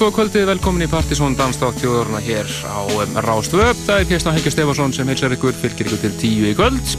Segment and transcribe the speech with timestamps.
[0.00, 3.76] Nákvæða kvöldið, velkomin í Partisón Danstátt þjóðurna hér á um, Rástvöp.
[3.84, 6.94] Það er Pjæsna Helge Stefansson sem heilsar ykkur, fylgir ykkur til tíu í kvöld.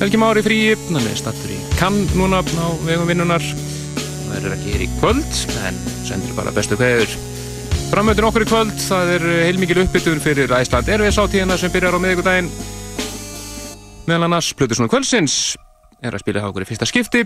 [0.00, 0.56] Helgi Mári frí,
[0.88, 3.46] hann er stattur í kann núna á vegum vinnunar.
[3.94, 5.38] Það er ekki hér í kvöld,
[5.70, 5.78] en
[6.08, 7.14] sendur bara bestu kveður.
[7.92, 12.02] Framöndin okkur í kvöld, það er heilmikil uppbyttur fyrir Æsland Erfis átíðina sem byrjar á
[12.02, 12.50] miðugudaginn.
[14.10, 15.54] Meðal annars, Plutusnúi kvöldsins
[16.02, 17.22] er að spila okkur í fyrsta skipti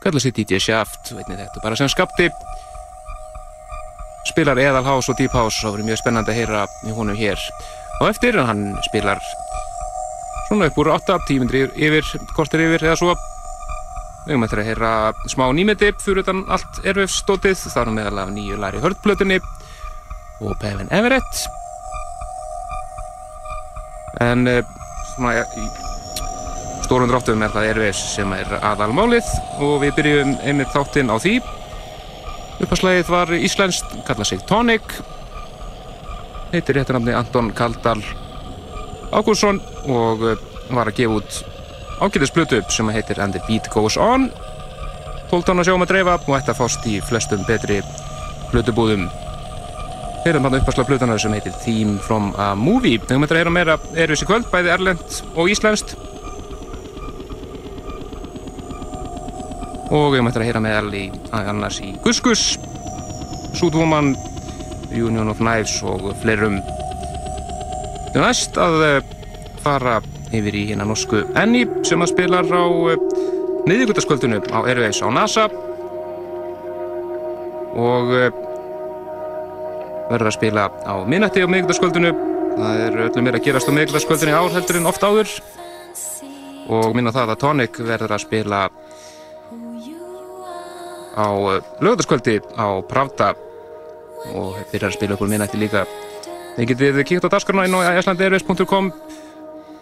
[0.00, 2.30] kalla sér DJ Shaft, veitni þetta, bara sem skapti
[4.30, 5.60] spilar Eðal House og Deep House.
[5.60, 7.42] Og það verður mjög spennandi að heyra í honum hér
[8.00, 9.20] og eftir, en hann spilar
[10.48, 13.16] svona upp úr 8-10 mindri yfir, kortir yfir eða svo.
[14.24, 14.92] Við höfum eftir að heyra
[15.32, 15.92] smá nýmeti.
[16.00, 19.40] Fyrir utan allt erfefstótið það er meðal af nýju lari hörðplötunni
[20.40, 21.44] og Pevin Everett.
[24.20, 24.64] En eh,
[25.12, 25.68] svona í
[26.84, 29.28] stórum dráttum er það Airways sem er aðalmálið
[29.62, 31.38] og við byrjum einmitt þáttinn á því
[32.60, 34.96] uppaslægið var íslenskt kallað sig Tonic.
[36.52, 38.02] Heitir réttinamni Anton Kaldal
[39.14, 39.60] Ágúrsson
[39.90, 41.40] og eh, var að gefa út
[42.00, 44.30] ágæðisblötu sem heitir And the Beat Goes On.
[45.30, 47.80] 12 sjáum að dreifa og þetta fást í flestum betri
[48.50, 49.06] blötubúðum
[50.24, 52.98] Heyrum hann uppasla blötunar sem heitir Theme from a Movie.
[53.00, 55.94] Við höfum þetta að meira Airways í kvöld, bæði erlend og íslenskt
[59.90, 62.54] og við möttum að heyra meðal í annars í Guskus
[63.58, 64.14] Sútvoman
[64.94, 66.60] Union of Knives og fleirum.
[68.14, 69.10] Við næst að eh,
[69.62, 69.98] fara
[70.34, 73.02] yfir í hérna norsku Enni sem að spilar á eh,
[73.66, 75.46] miðvíkutaskvöldinu á Airways á NASA.
[77.78, 78.30] Og eh,
[80.10, 82.14] verður að spila á minnætti á miðvíkutaskvöldinu
[82.60, 85.34] það er öllum mér að gerast á miðvíkutaskvöldinu ár heldur en oft áður.
[86.70, 88.66] Og minna það að Tonic verður að spila
[91.16, 93.32] á eh, lögðarskvöldi á Pravda.
[94.36, 95.86] Og eru að spila okkur minnætti líka.
[96.56, 98.92] Þeir getið kíkt á dagskrona inn á islandairways.com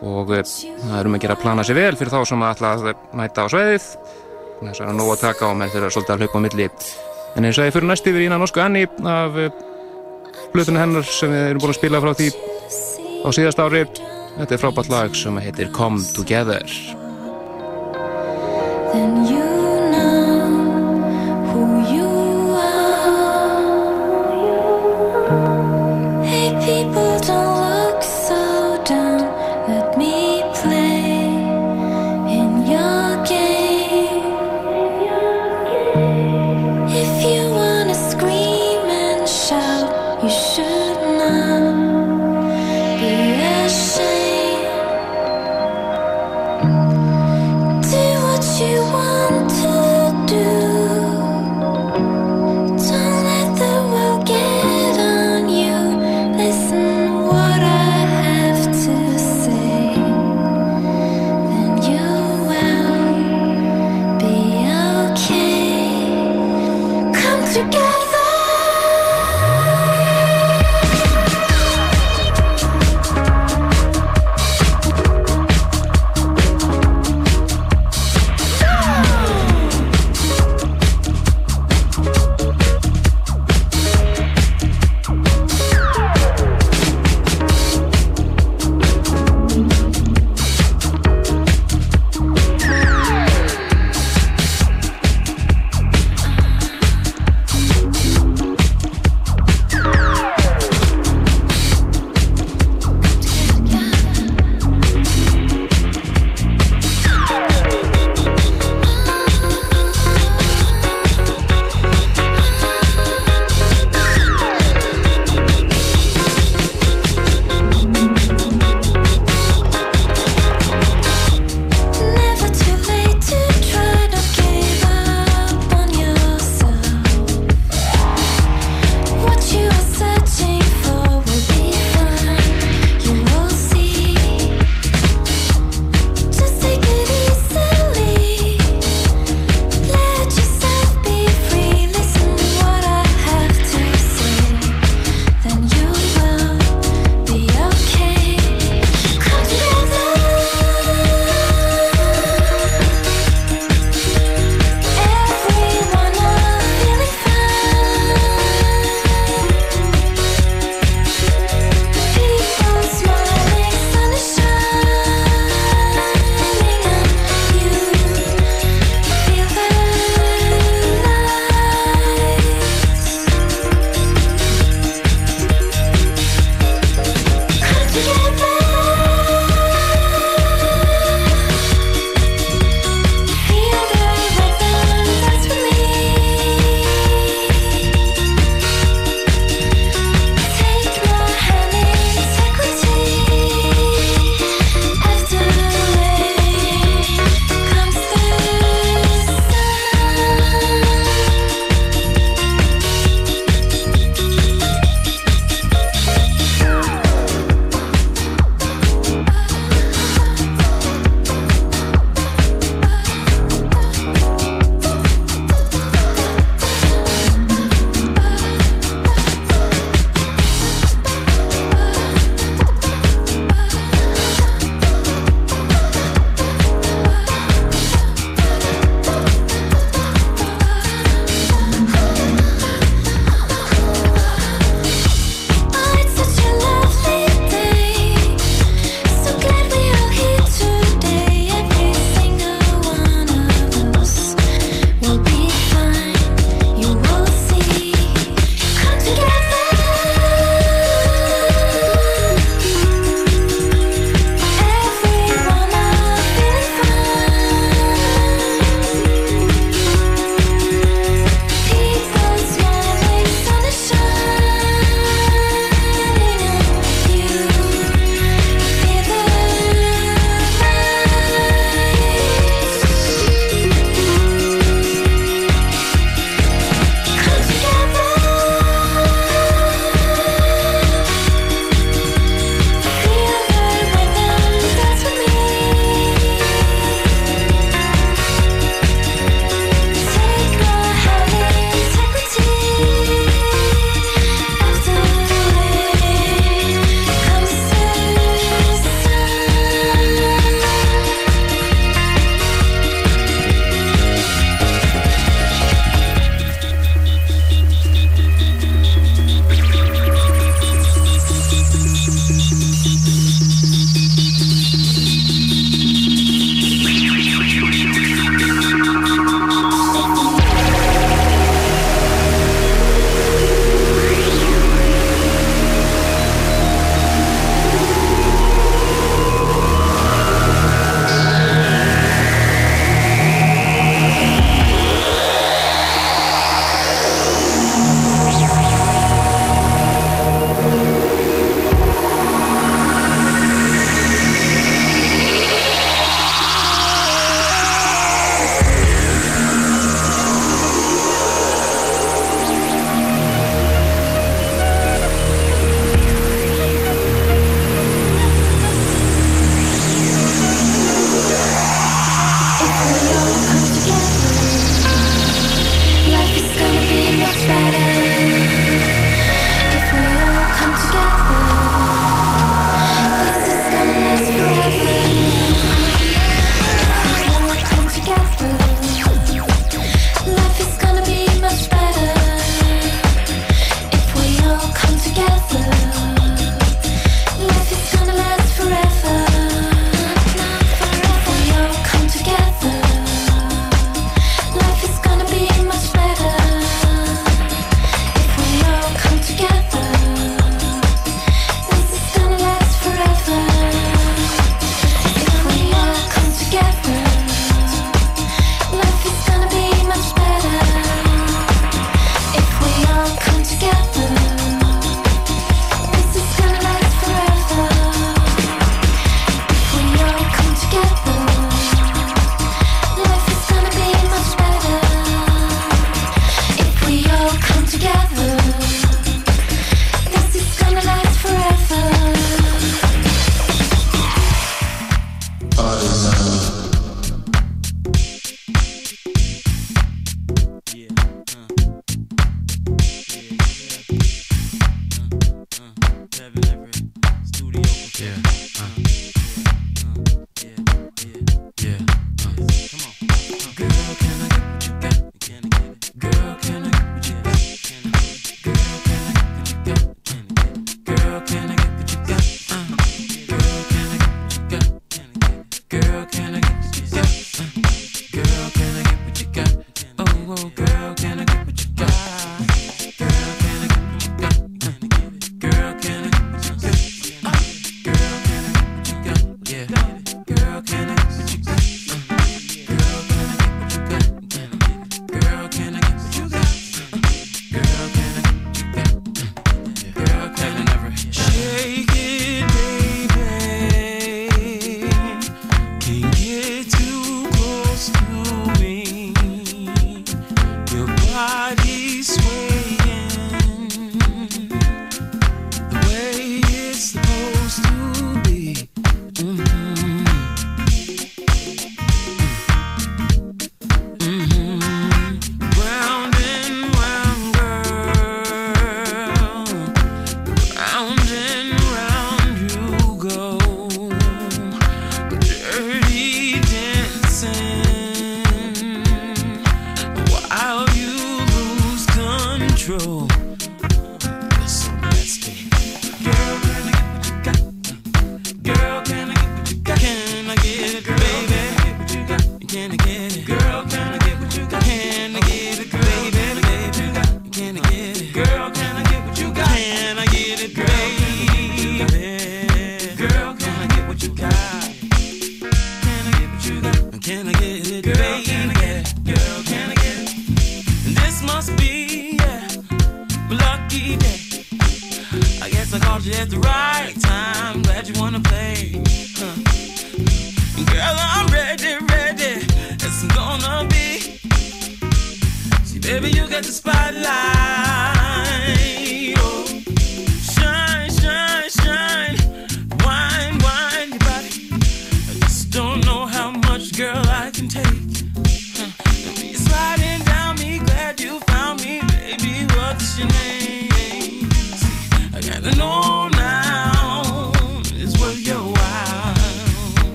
[0.00, 2.74] og eh, það er um að gera að plana sér vel fyrir þá sem ætla
[2.76, 3.88] að mæta á sveiðið
[4.60, 6.68] þess að það er nóg að taka og menn eru svolítið að hlaupa á milli.
[7.36, 9.36] En eins og ég fyrir næst yfir ína norsku enni af
[10.54, 12.30] blötunni eh, hennar sem við erum búin að spila frá því
[13.24, 13.84] á síðast ári.
[14.38, 16.64] Þetta er frábært lag sem heitir Come Together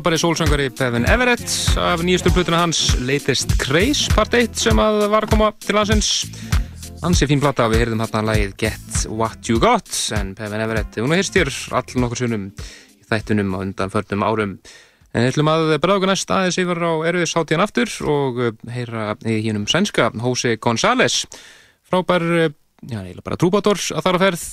[0.00, 1.44] frábæri sólsöngari Bevin Everett.
[1.76, 6.08] Af nýjastur plutuna hans Latest Craze Part 1 sem að var að koma til hansins
[7.02, 11.12] hansi fín platta við heyrðum hérna lagið Get What You Got en Bevin Everett, hún
[11.12, 12.48] heyrst hér all nokkur sunnum
[12.96, 14.56] í þættunum á undan förnum árum.
[15.12, 19.14] En við ætlum að bráða næst aðeins yfir á erfiðs hátíðan aftur og uh, heyra
[19.28, 21.26] í hínum sænska Jose González.
[21.84, 22.52] Frábær, uh,
[22.86, 24.50] já, eiginlega bara trúbátors að þar að ferð.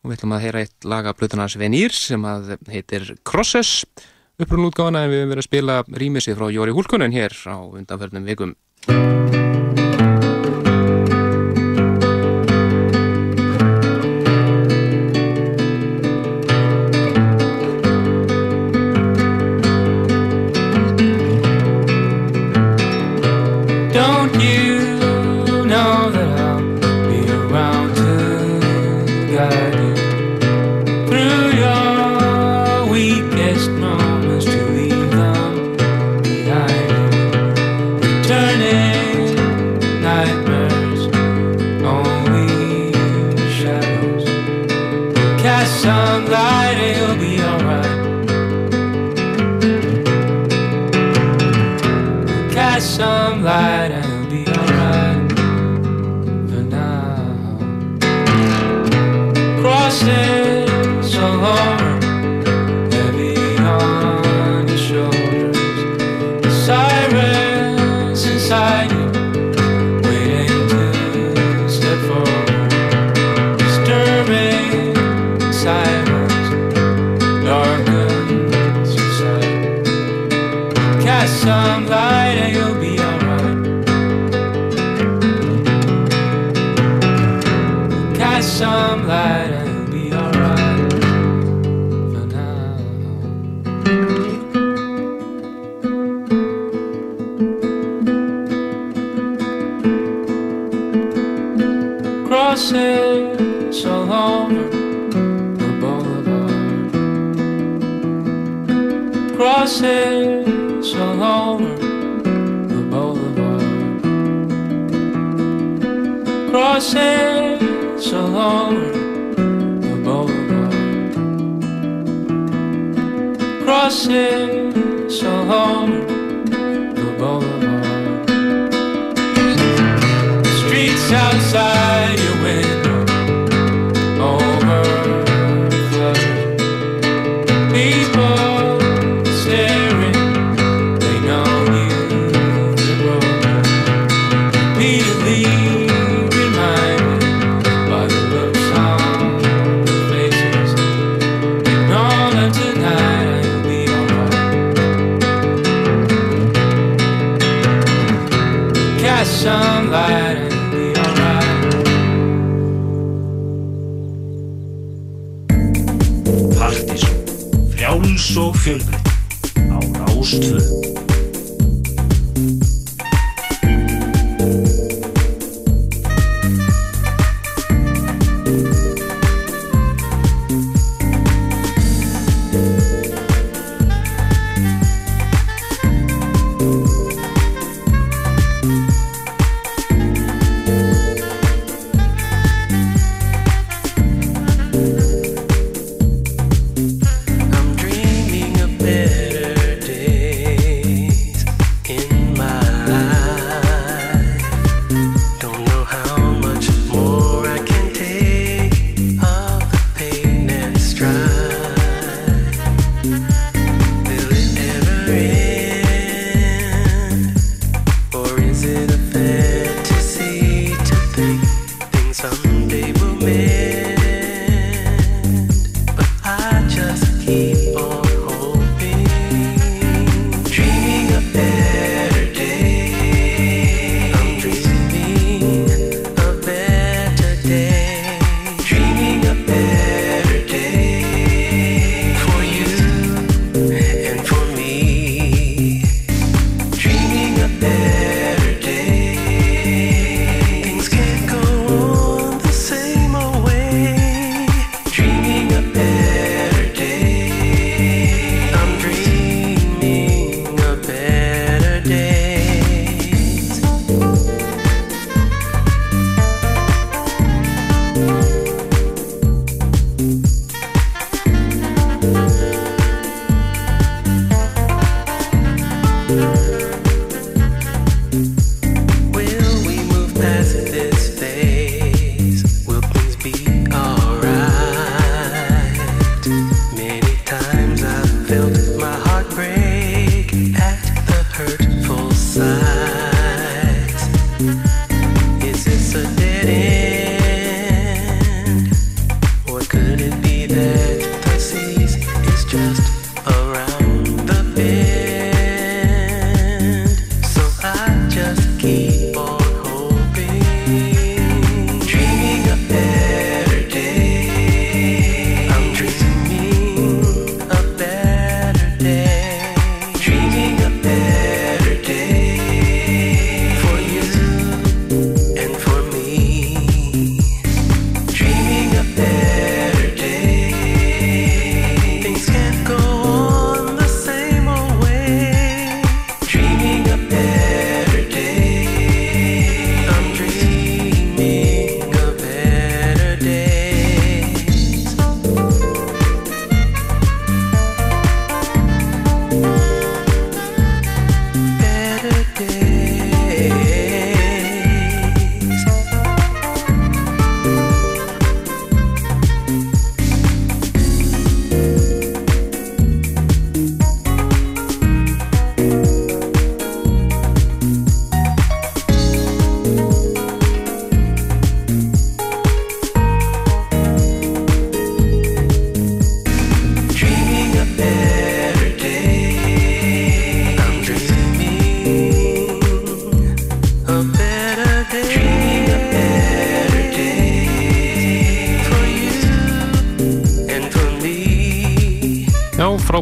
[0.00, 3.84] Og við ætlum að heyra eitt laga plutunars Venýr sem að heitir Crosses
[4.44, 8.54] upprunútgáðana en við hefum verið að spila rýmisið frá Jóri Húlkunen hér á undanförnum vikum.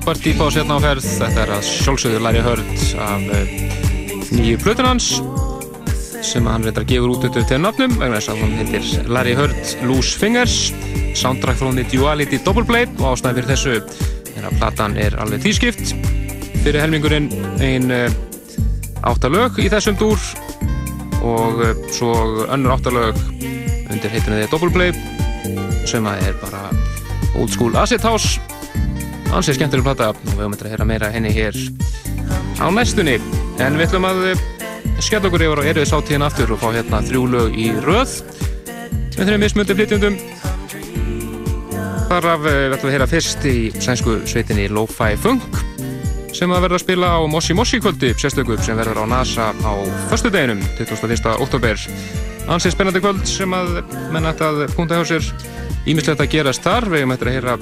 [0.09, 2.71] Frábært dýpa á setna áferð þetta er að sjálfsögðu Larry Hurd
[3.05, 3.51] af eh,
[4.33, 5.09] nýju plötunans
[6.25, 9.75] sem hann reyndar gefur út undir til nafnum vegna þess að hann heitir Larry Hurd
[9.85, 10.73] Loose Fingers.
[11.13, 13.77] Soundtrack frá því Duality Doubleplay og ástæði fyrir þessu
[14.33, 15.93] er að platan er alveg tískipt
[16.65, 17.29] fyrir helmingurinn
[17.61, 18.09] ein uh,
[19.13, 20.29] áttalög í þessum dúr
[21.21, 23.27] og uh, svo önnur áttalög
[23.93, 24.97] undir heitinni Doubleplay
[25.85, 26.71] sem að er bara
[27.37, 28.39] old school acid house
[29.35, 31.57] ansið skemmtileg platta og við höfum eitthvað að heyra meira henni hér
[32.63, 33.19] á næstunni.
[33.63, 34.43] En við ætlum að eh,
[35.05, 38.15] skella okkur yfir og erfið sáttíðin aftur og fá hérna þrjú lög í röð.
[39.19, 40.21] Með þeirra mismundi flytjundum
[42.09, 45.61] þar af eh, við ætlum að heyra fyrst í sænsku sveitinni Lo-Fi Funk
[46.37, 49.73] sem að verða að spila á Mossi Mossi kvöldi sérstökum sem verður á NASA á
[50.13, 51.33] förstu deginum 21.
[51.41, 51.89] oktober
[52.49, 53.81] ansið spennandi kvöld sem að
[54.13, 55.33] menn ætti að punta hjá sér.
[55.89, 56.89] Ímislegt að gerast þar.
[56.89, 57.57] Við höfum eitthvað að heyra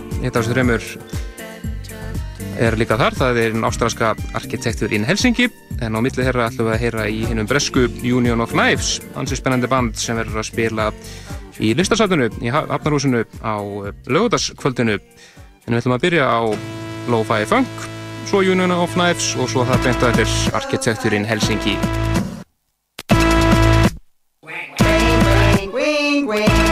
[2.61, 5.49] er líka þar, það er einn ástralska arkitektur inn Helsingi.
[5.85, 9.39] En á millið herra ætlum við að heyra í hinnum bresku Union of Knives, hansi
[9.39, 10.91] spennandi band sem verður að spila
[11.61, 13.57] í listarsatunu í Hafnarhúsinu á
[14.09, 16.41] lögudaskvöldinu en við ætlum að byrja á
[17.13, 17.87] Lo-Fi Funk,
[18.29, 21.79] svo Union of Knives og svo það beint að þetta er arkitekturinn Helsingi.
[26.37, 26.66] There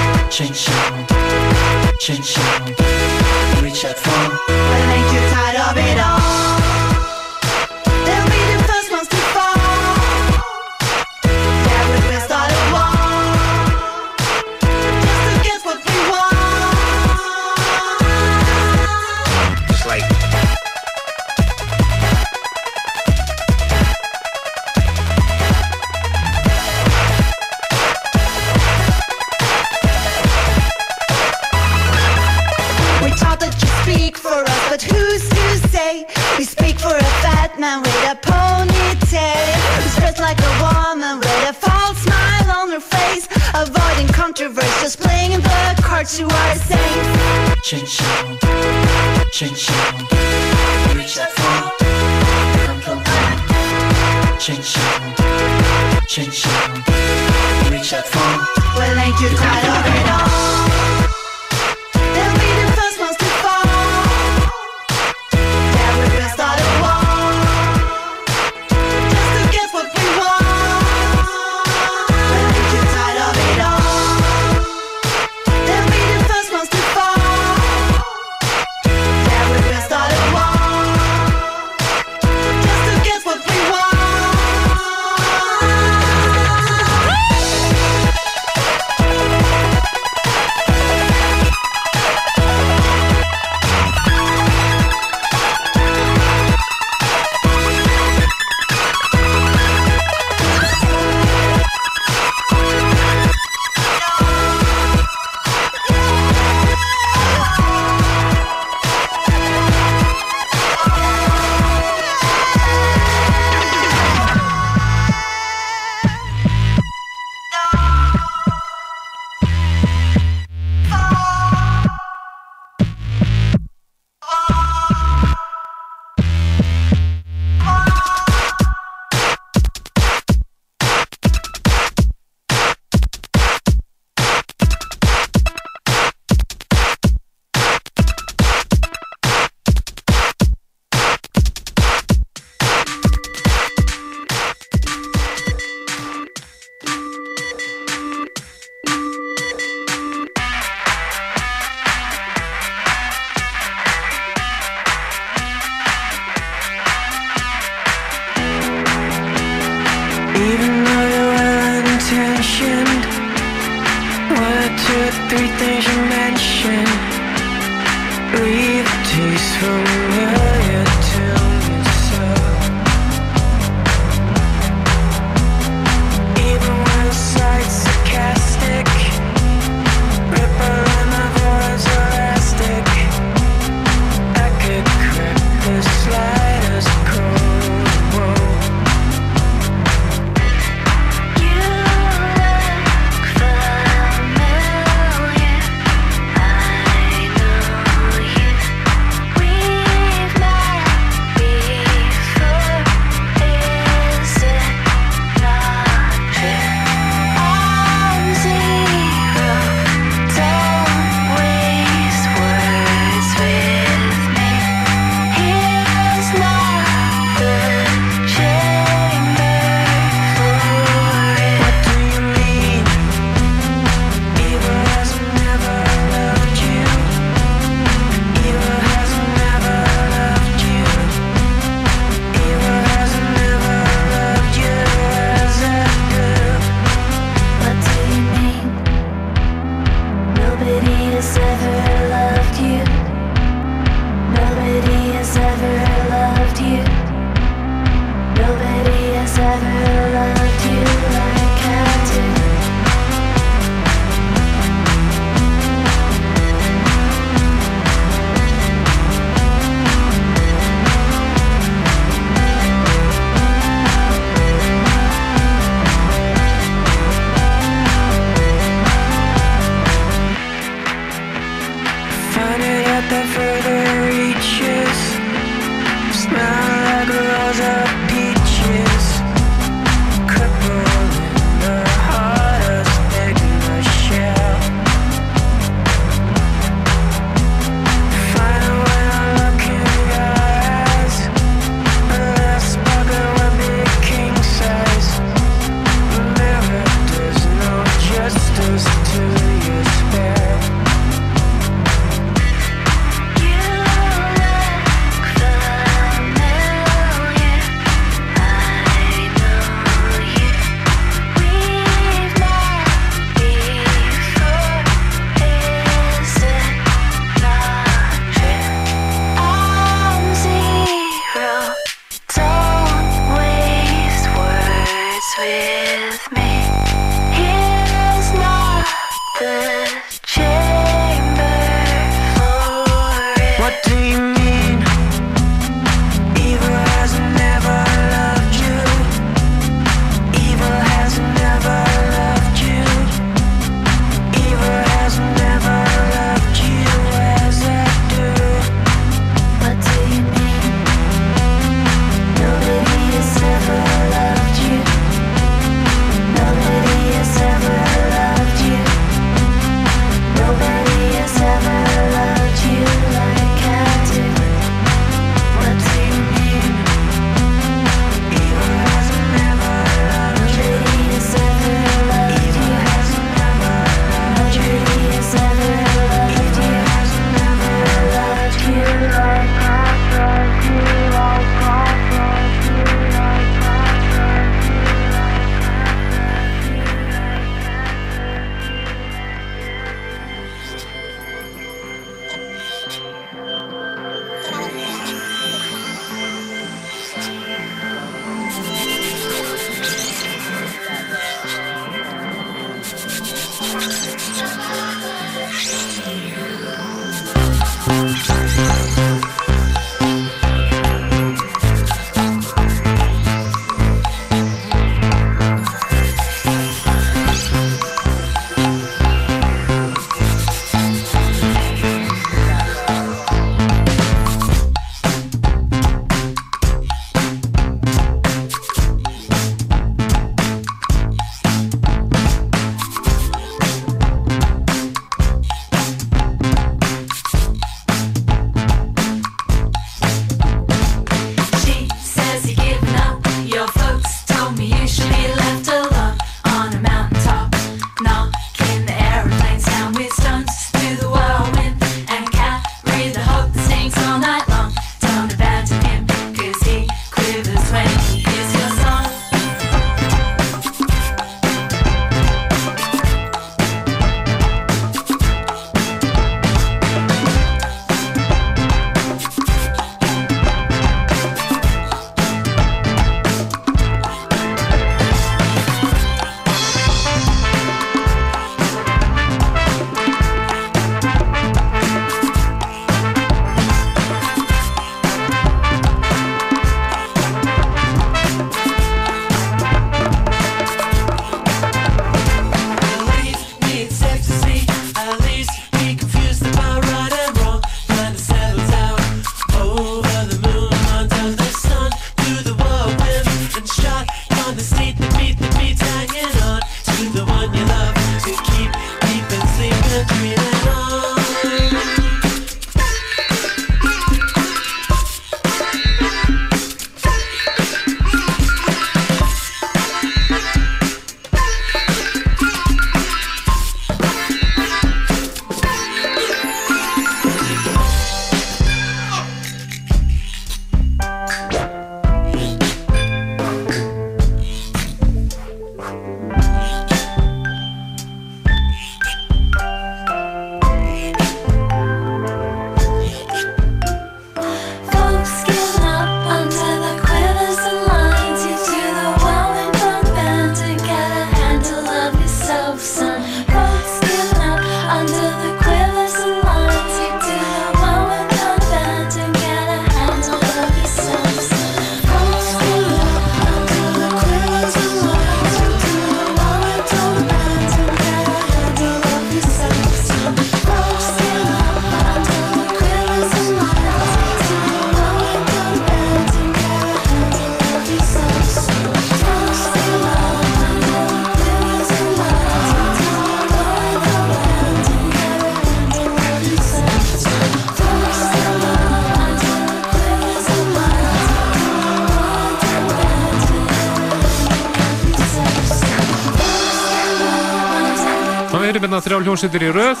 [598.92, 600.00] hérna þrjá hljónsýttir í röð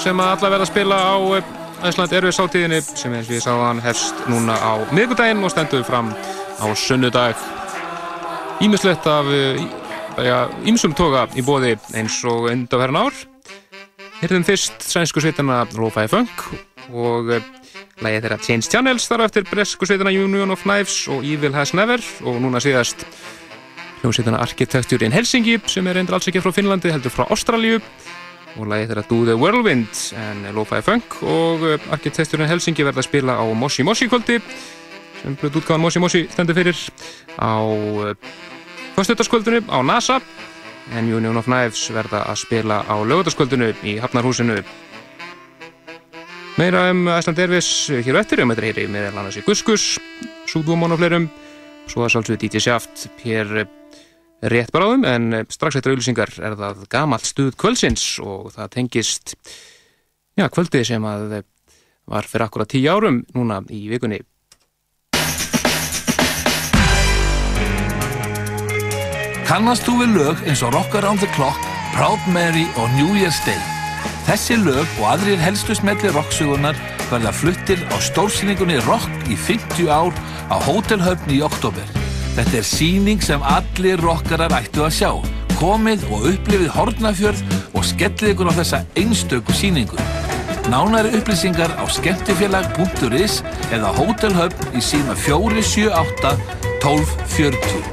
[0.00, 1.16] sem alla verða að spila á
[1.84, 5.84] Æsland Erfis átíðinni sem eins og ég sagði hann hefst núna á miðgudaginn og stendur
[5.84, 6.08] fram
[6.56, 7.36] á sunnudag.
[8.64, 9.28] Ímislegt af
[10.64, 13.18] ímsum toga í bóði eins og undanferðin ár.
[14.22, 16.46] Hyrðum fyrst sænsku sveitina Lo-Fi Funk
[16.96, 17.28] og
[18.00, 21.76] lægið þeirra Change Channels þar á eftir bresku sveitina Union of Knives og Evil Has
[21.76, 23.04] Never og núna síðast
[24.02, 27.80] hljómsveitina Architecture in Helsingi sem er endur alls ekki frá Finnlandi, heldur frá Ástralju
[28.58, 33.08] og lagið þeirra Do the Whirlwind en Lo-Fi Funk og Architecture in Helsingi verða að
[33.08, 34.40] spila á Moshi Moshi kvöldi
[35.22, 36.78] sem blöðt útgáðan Moshi Moshi stendur fyrir
[37.38, 37.54] á
[38.96, 40.20] fyrstutaskvöldinu á NASA.
[40.92, 44.58] En Union of Knives verða að spila á lögutaskvöldinu í Hafnarhúsinu.
[46.58, 49.94] Meira um Æsland Erfis hér og eftir um þetta heyri meðal annars í Guskus,
[50.50, 51.30] Súdvóman og fleirum.
[51.86, 53.62] Svo að sálsveit DJ Shaft hér
[54.42, 59.36] rétt bráðum en strax eftir auðlýsingar er það gamalt stuð kvöldsins og það tengist
[60.34, 61.42] já, kvöldi sem að
[62.10, 64.22] var fyrir akkurat tíu árum núna í vikunni
[69.52, 71.60] Kannast þú við lög eins og Rock Around the Clock,
[71.92, 73.58] Proud Mary og New Year's Day?
[74.24, 76.78] Þessi lög og aðrir helstu smelli rocksögunar
[77.10, 80.16] verða fluttir á stórsýningunni Rock í 50 ár
[80.48, 82.01] á Hótelhöfni í oktober.
[82.32, 85.10] Þetta er síning sem allir rockarar ættu að sjá.
[85.58, 87.42] Komið og upplifið Hortnafjörð
[87.76, 89.98] og skellið ykkur á þessa einstöku síningu.
[90.72, 96.32] Nánari upplýsingar á skemmtifélag.is eða Hótelhöfn í síma 478
[96.80, 97.84] 1240.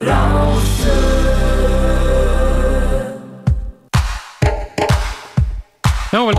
[0.00, 1.27] Já,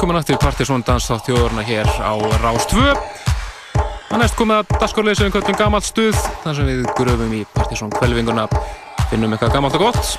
[0.09, 2.95] velkomin aftur í Partizón danstátt þjóðurna hér á Rástvö
[4.07, 7.91] Það næst komið að dagskorleysi um kvöldum gamalt stuð þar sem við gröfum í Partizón
[7.93, 8.47] kvelvinguna
[9.11, 10.09] finnum eitthvað gamalt og gott.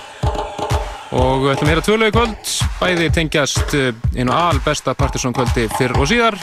[1.11, 2.55] Og við ætlum að heyra tvölu í kvöld.
[2.78, 6.38] Bæði tengjast eh, einu albesta Partizón kvöldi fyrr og síðar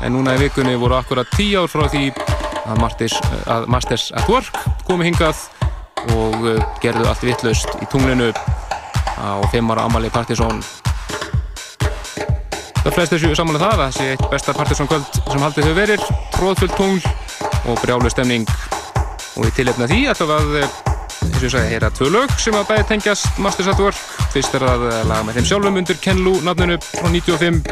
[0.00, 4.26] en núna í vikunni voru akkurat tíu ár frá því að, Martis, að Masters at
[4.26, 4.58] Work
[4.90, 5.46] komi hingað
[6.18, 10.58] og eh, gerðu allt vittlaust í tunglinu á fimm ára ammali Partizón
[12.90, 15.76] Það flest þessu samanlega það að það sé eitt besta Partiðsson kvöld sem haldið hefur
[15.78, 18.48] verið, tróðfullt tungl og brjálu stemning
[19.38, 20.72] og í tilefna því við að, eh,
[21.28, 24.00] eins og ég sagði, heyra tvö lög sem að bæði tengjast Masters at Work.
[24.34, 27.62] Fyrst er það eh, laga með þeim sjálfum undir Ken Lu nafninu frá 95,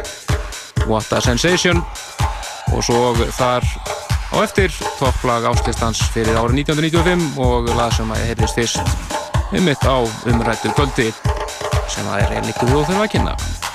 [0.87, 1.83] What a Sensation
[2.71, 3.11] og svo
[3.41, 3.67] þar
[4.31, 9.83] á eftir topplag áslistans fyrir árið 1995 og lag sem að heyrðist fyrst um mitt
[9.83, 9.99] á
[10.31, 11.11] umrættu kvöldi
[11.91, 13.68] sem að er líka þú þurfa að kynna.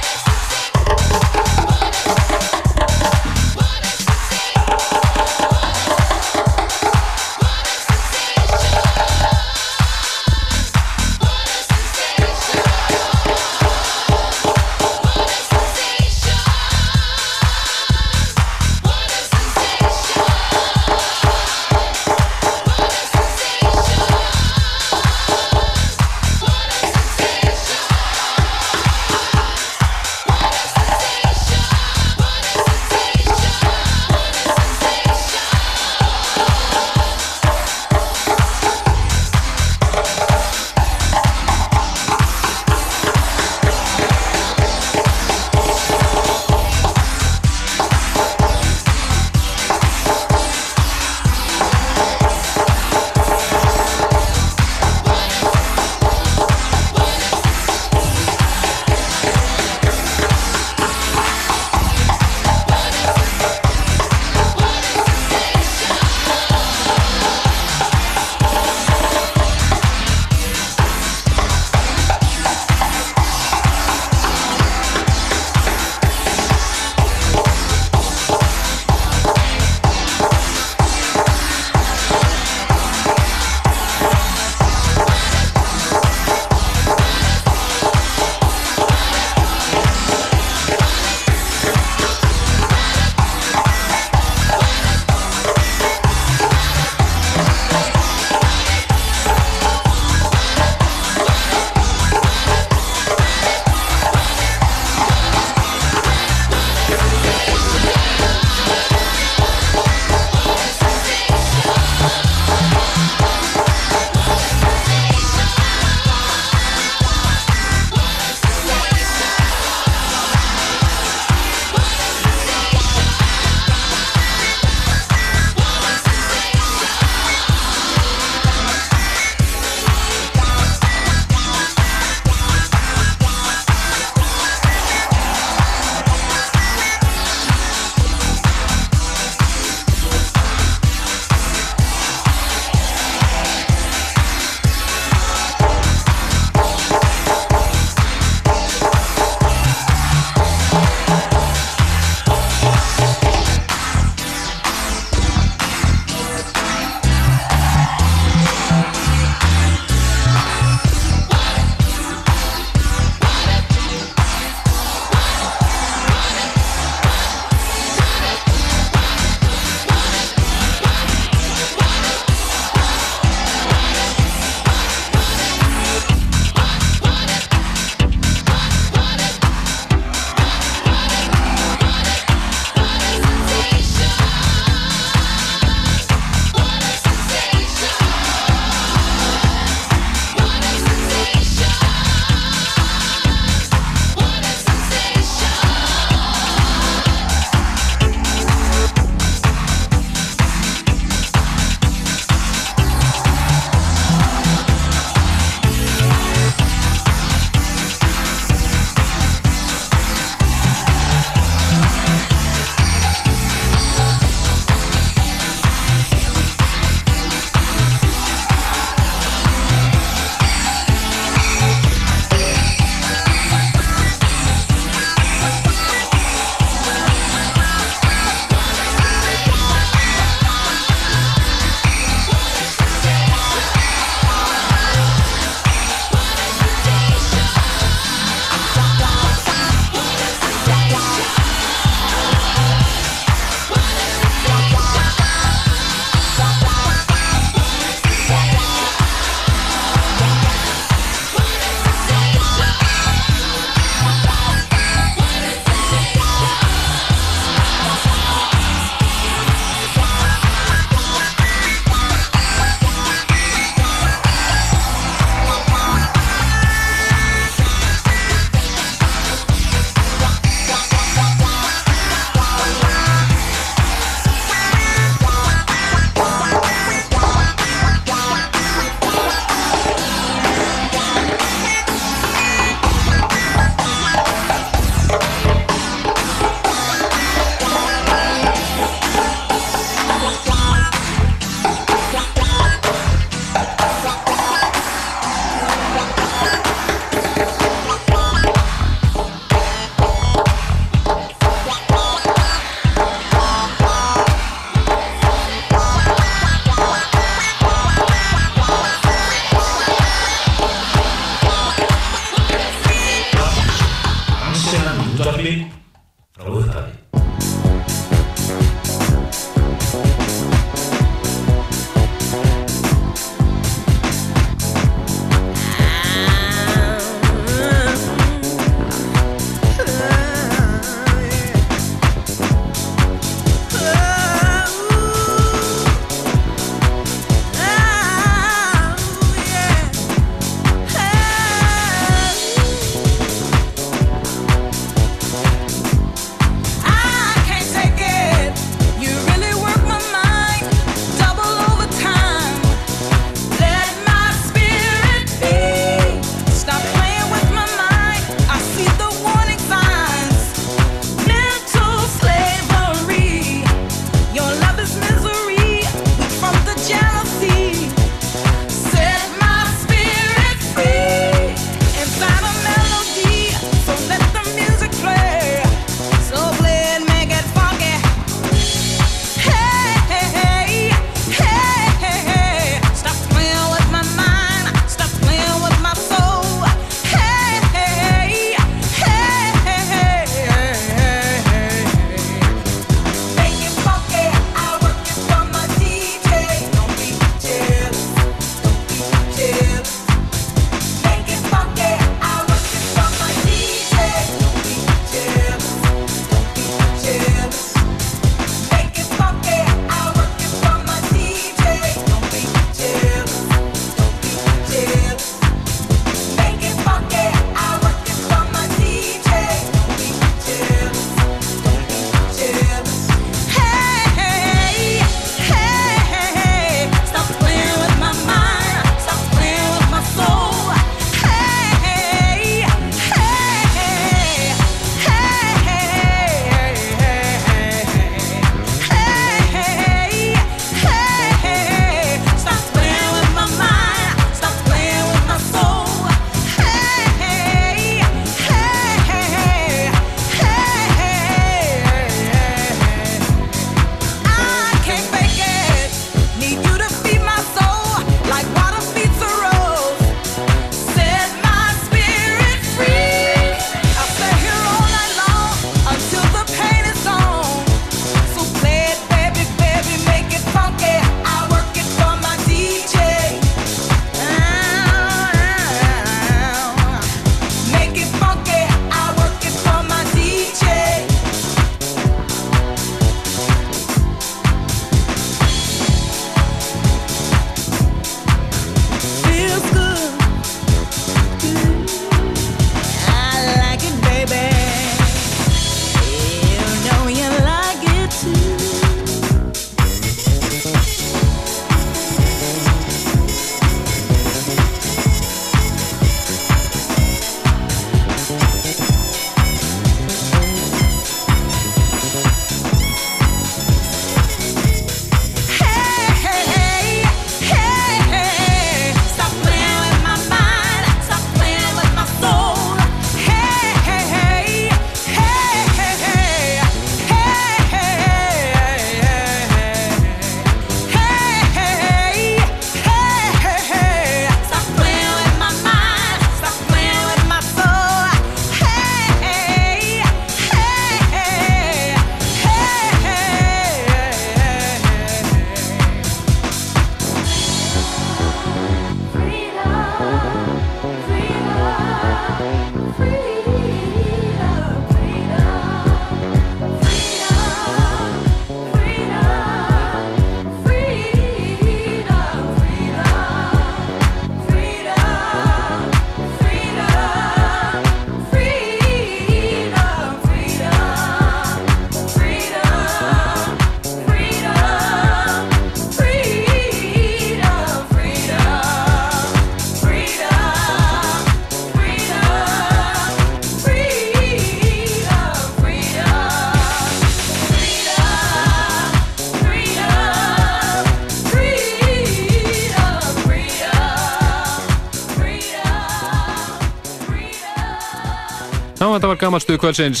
[599.30, 600.00] afmælstuðu kvöldsins.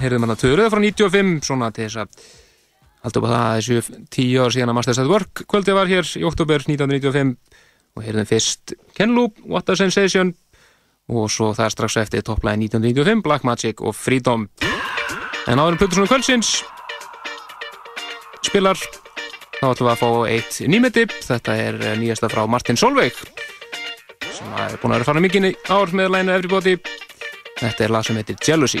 [0.00, 2.28] Heyrðum hérna hann að töruða frá 95 svona til þess að
[3.04, 6.22] haldur bara það þessu tíu ára síðan að Masters at Work kvöldið var hér í
[6.24, 7.34] oktober 1995
[7.98, 10.32] og heyrðum fyrst Ken Loop, What a Sensation.
[11.12, 14.48] Og svo það strax eftir topplæði 1995 Black Magic og Freedom.
[15.44, 16.54] En áður um Plutursson kvöldsins
[18.48, 18.80] spilar
[19.60, 23.20] þá ætlum við að fá eitt nýmetip þetta er eh, nýjasta frá Martin Solveig
[24.24, 26.78] sem er búin að vera farin mikið ár með læna Everybody.
[27.60, 28.80] Þetta er lag sem heitir Jealousy.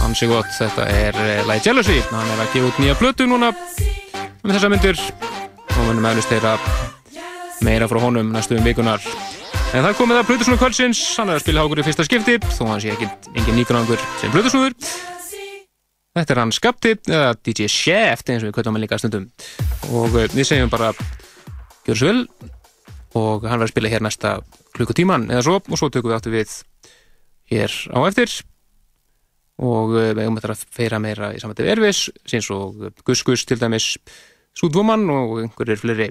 [0.00, 1.96] Hann sé gott, þetta er eh, lagi Jealousy.
[2.10, 3.50] Hann er að gefa út nýja blötu núna.
[4.44, 5.02] Með þessa myndir.
[5.74, 6.52] Og munum eflust þeirra
[7.66, 9.02] meira frá honum næstu um vikunar.
[9.74, 11.02] En það komið að Plutusnúður kvöldsins.
[11.18, 14.32] Hann er að spila hákur í fyrsta skipti þó hann sé ekki engin nýgrangur sem
[14.34, 14.78] Plutusnúður
[16.18, 19.28] þetta er hann skapti eða DJ Chef eins og við kvöldum hann líka stundum.
[19.90, 20.94] Og eh, við segjum bara
[21.86, 22.24] gjör svo vel.
[23.18, 24.34] Og hann verður að spila hér næsta
[24.78, 25.62] klukkutíman eða svo.
[25.66, 26.60] Og svo tökum við áttu við
[27.50, 28.32] hér á eftir.
[29.60, 33.44] Og eh, við eigum þetta að feira meira í samvætti Ervis síns og Gus Gus
[33.48, 33.92] til dæmis
[34.56, 36.08] Súdvoman og einhverjir fleiri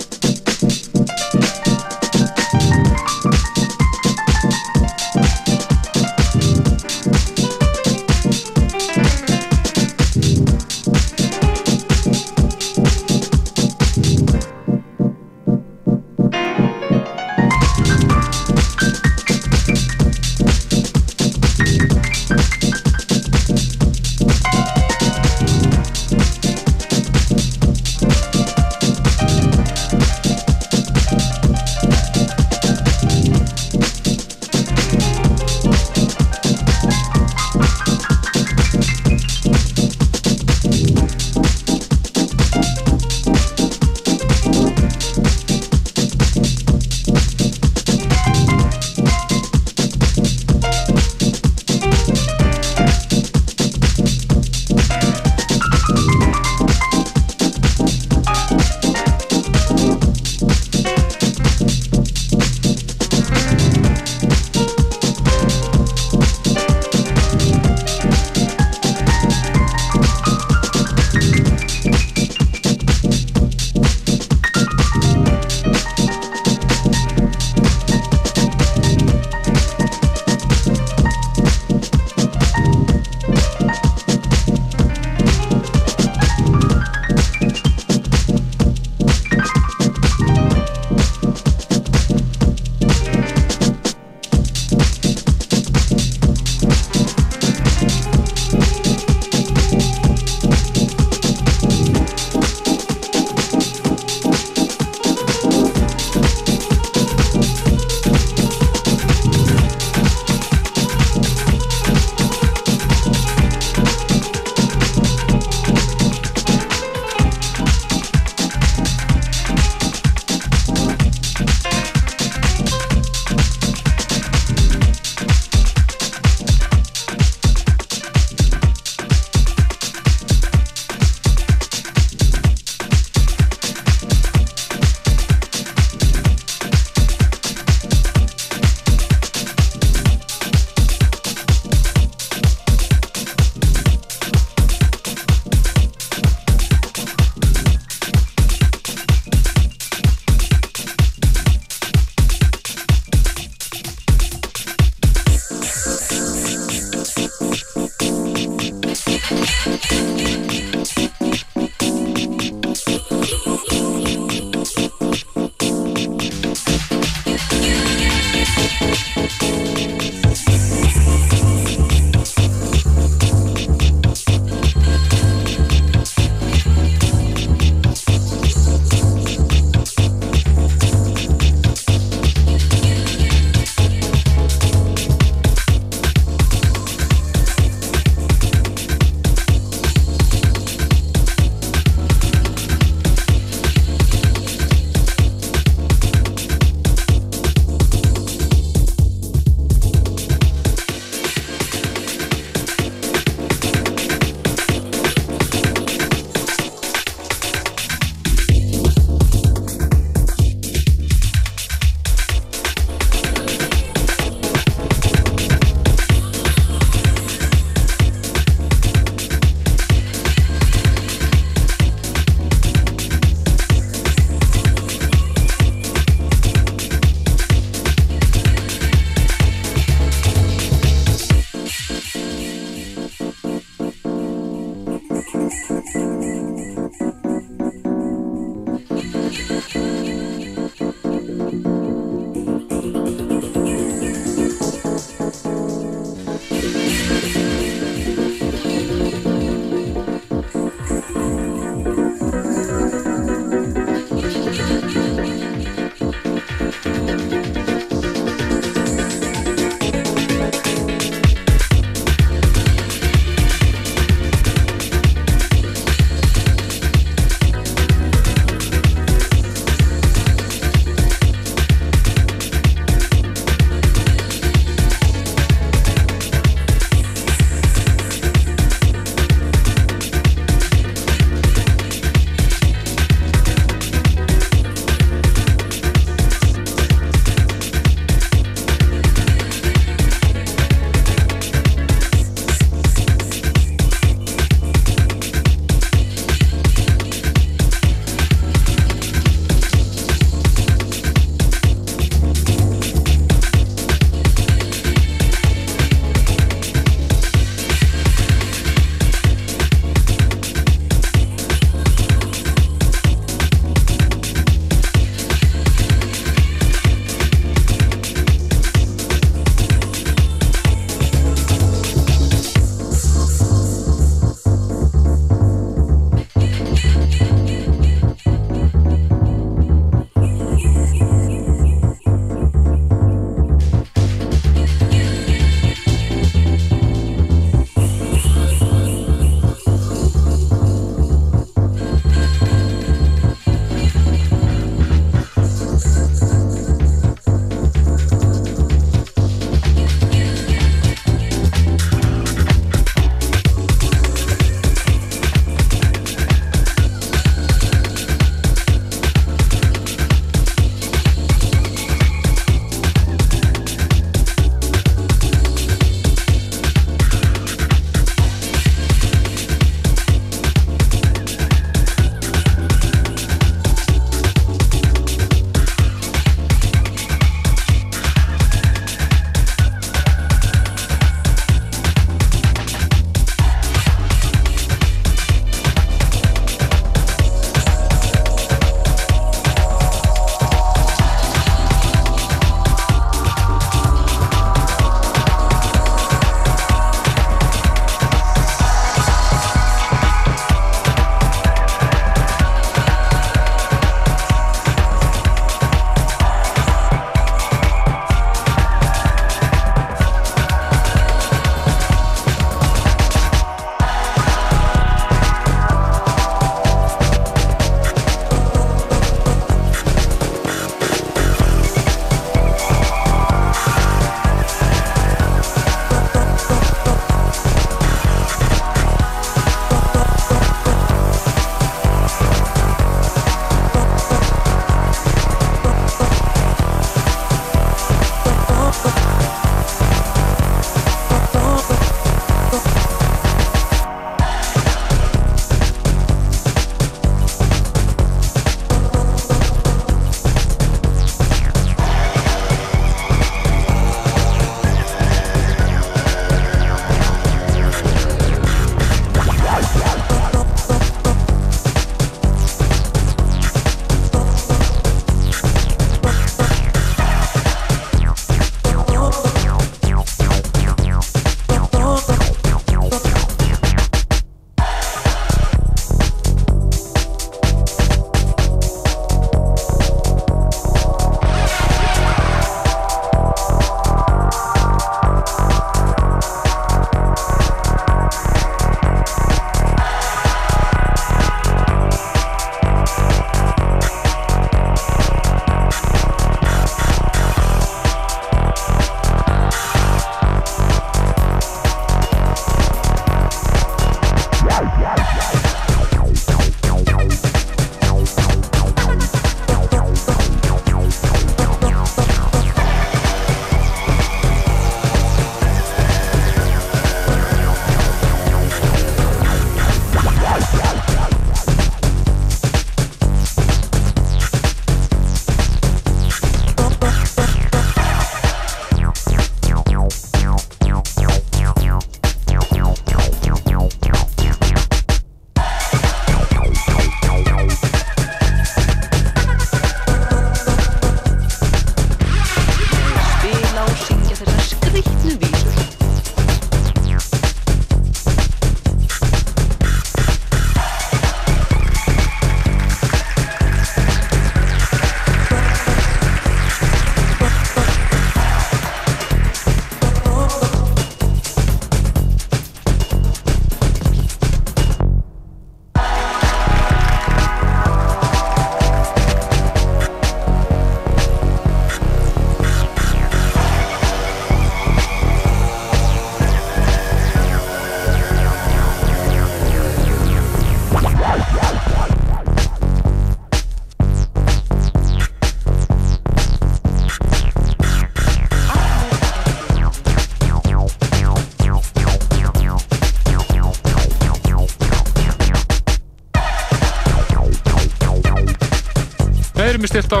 [599.62, 600.00] við stilt á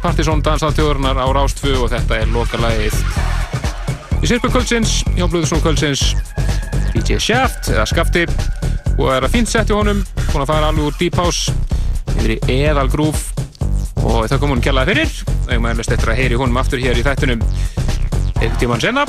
[0.00, 2.96] Partizón Dansað þjóðurnar á Rástfu og þetta er lokalagið.
[4.20, 6.04] Í Sirku Kvöldsins, hjá Blöðursson Kvöldsins
[6.94, 8.26] DJ Shaft eða Skafti.
[8.98, 11.54] Og er að fínt sett í honum búin að fara alveg úr Deep House
[12.16, 13.20] yfir í Eðal Groove.
[14.00, 15.18] Og það kom hún kjallaði fyrir
[15.50, 17.44] þegar maður eftir að heyri honum aftur hér í þættunum
[18.40, 19.04] einn tíman senna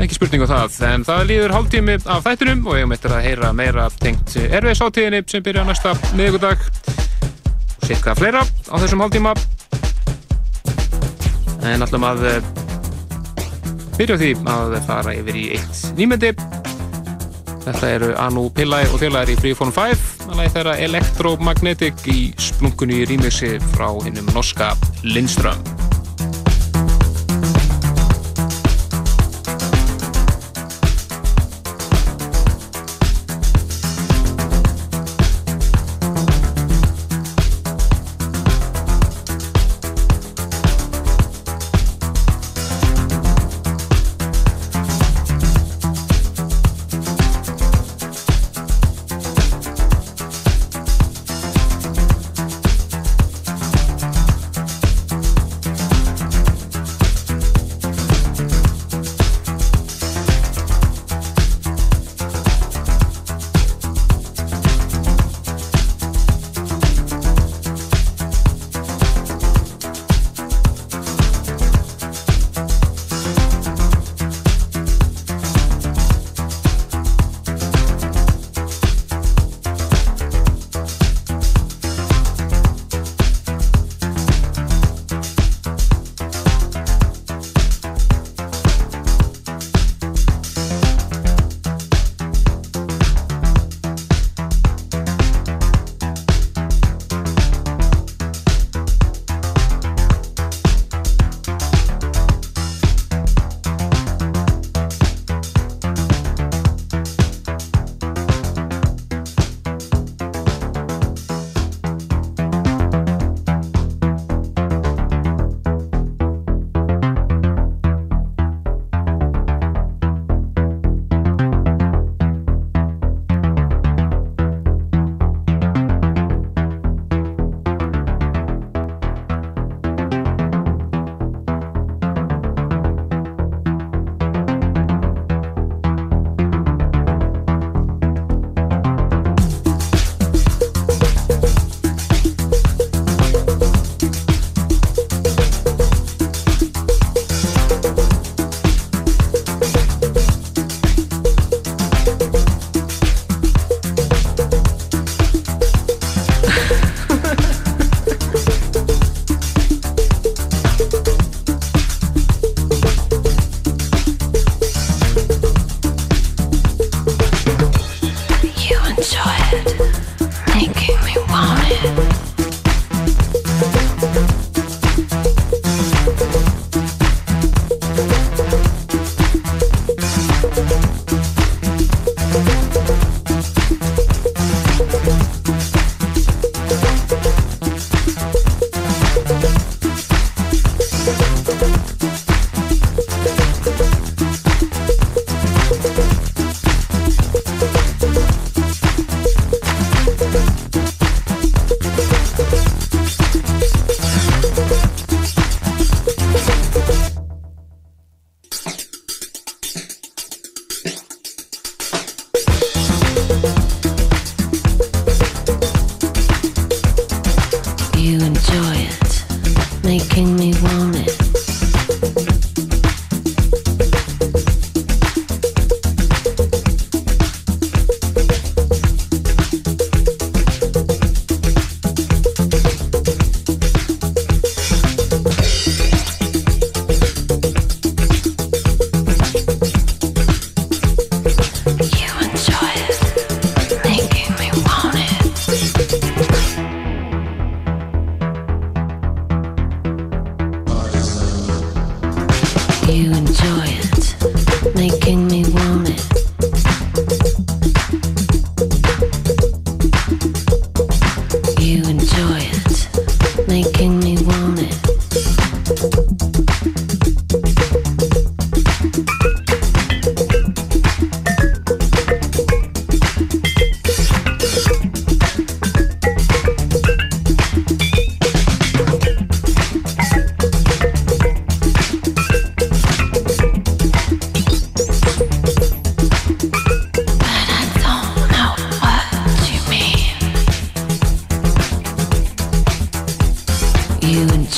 [0.00, 3.50] ekki spurning um það en það líður hálftími af þættunum og ég eftir að heyra
[3.56, 6.62] meira tengt erfiðs átíðinni sem byrja næsta miðugudag
[7.90, 9.32] og sikka fleira á þessum hálftíma.
[11.66, 12.50] En allum að eh,
[13.96, 16.30] byrja því að fara yfir í eitt nýmyndi.
[17.66, 23.02] Þetta eru Anu Pillai og félagar í Freeform 5 að lægi þeirra Electromagnetic í splunkunni
[23.10, 24.72] rýmixi frá hinnum norska
[25.04, 25.79] Lindström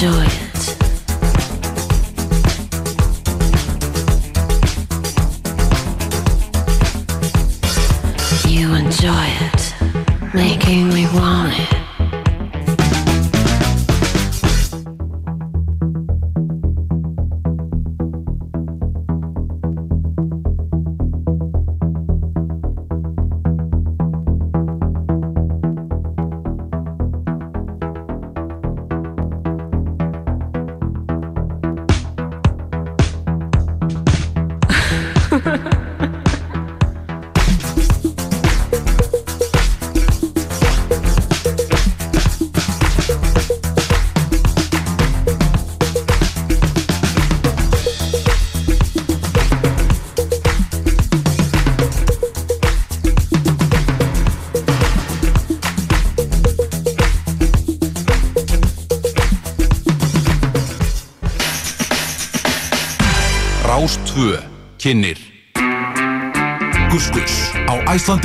[0.03, 0.52] joy.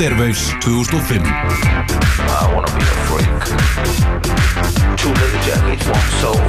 [0.08, 3.28] Airwaves 2005 I wanna be a freak.
[4.96, 6.40] Two leather jackets, one soul.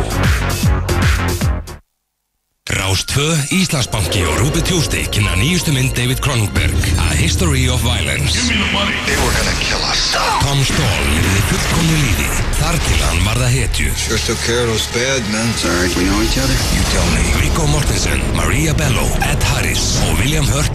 [2.69, 8.37] Rás 2, Íslandsbanki og Ruby Tuesday kynna nýjustu mynd David Cronenberg A History of Violence
[8.37, 10.13] Give me the money They were gonna kill us
[10.45, 12.27] Tom Stall lifði fullkomnu lífi
[12.59, 15.49] þar til hann varða hetju Sure took care of those bad men.
[15.57, 16.57] Sorry, we know each other?
[16.77, 20.68] You tell me Viggo Mortensen, Maria Bello, Ed Harris og William Hurt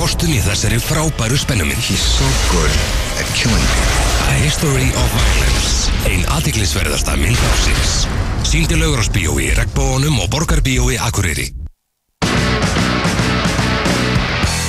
[0.00, 2.72] kostun í þessari frábæru spennumynd He's so good
[3.20, 4.06] at killing people.
[4.32, 8.06] A History of Violence Ein aðtiklisverðasta mynd ásins
[8.48, 11.50] Sýndi laugurásbíói í Regnbóunum og Borgarbíói Akureyri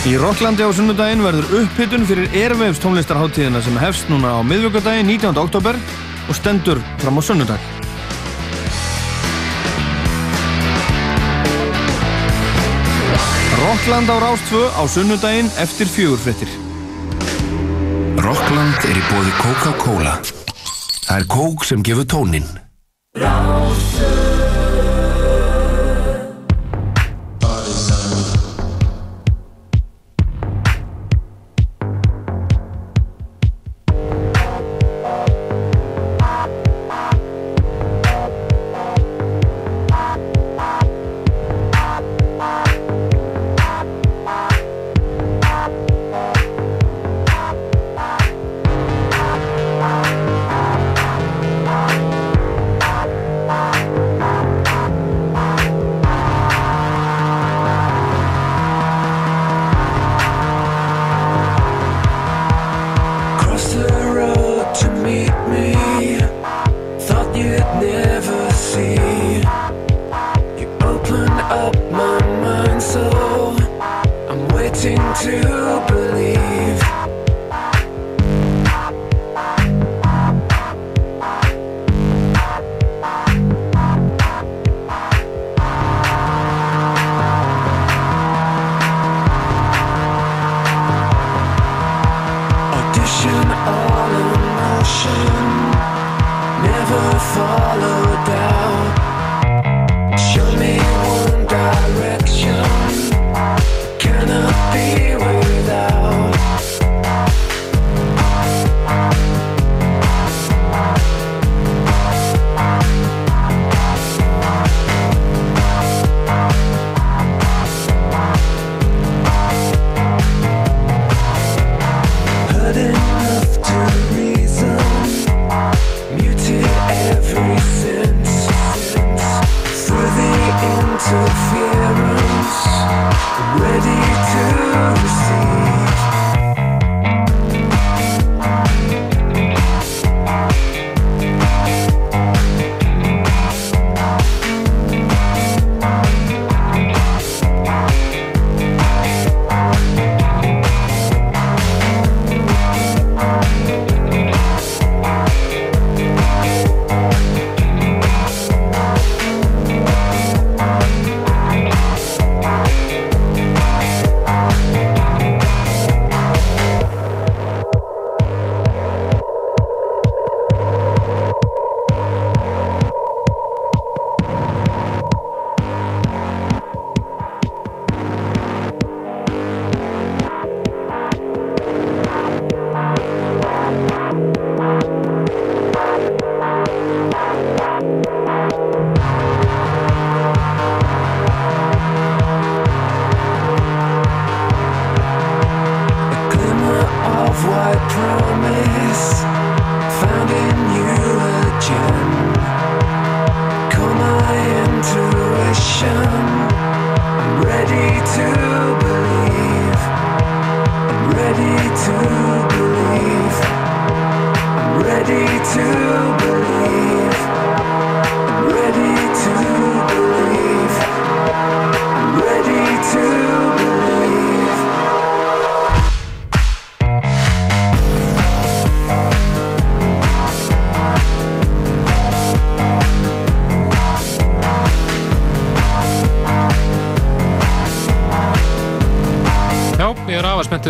[0.10, 5.38] Í Rocklandi á sunnudaginn verður upphittun fyrir Airwaves tónlistarháttíðina sem hefst núna á miðvíkudaginn 19.
[5.40, 5.78] oktober
[6.28, 7.70] og stendur fram á sunnudag.
[13.82, 16.49] Rockland á Rástvö á sunnudaginn eftir fjögurfrettir.
[18.22, 20.20] Rockland er í bóði Coca-Cola.
[21.08, 22.60] Það er kók sem gefur tónin.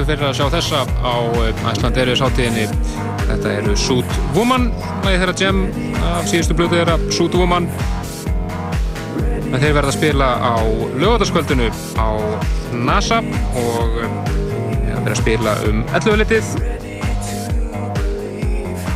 [0.02, 1.16] Spenntur fyrir að sjá þessa á
[1.72, 2.64] Æsland Eriðs hátíðinni.
[3.28, 4.72] Þetta eru Suit Woman,
[5.04, 5.60] lagi þeirra Jem
[6.02, 7.68] af síðustu blötu þeirra Suit Woman.
[9.52, 10.56] En þeir verða að spila á
[10.98, 11.70] lögataskvöldinu
[12.02, 12.10] á
[12.74, 16.50] NASA og ja, verða að spila um 11 litið.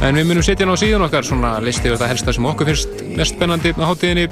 [0.01, 3.05] En við munum setja ná síðan okkar svona listi yfir það helsta sem okkur finnst
[3.13, 4.27] mest spennandi á hátíðinni.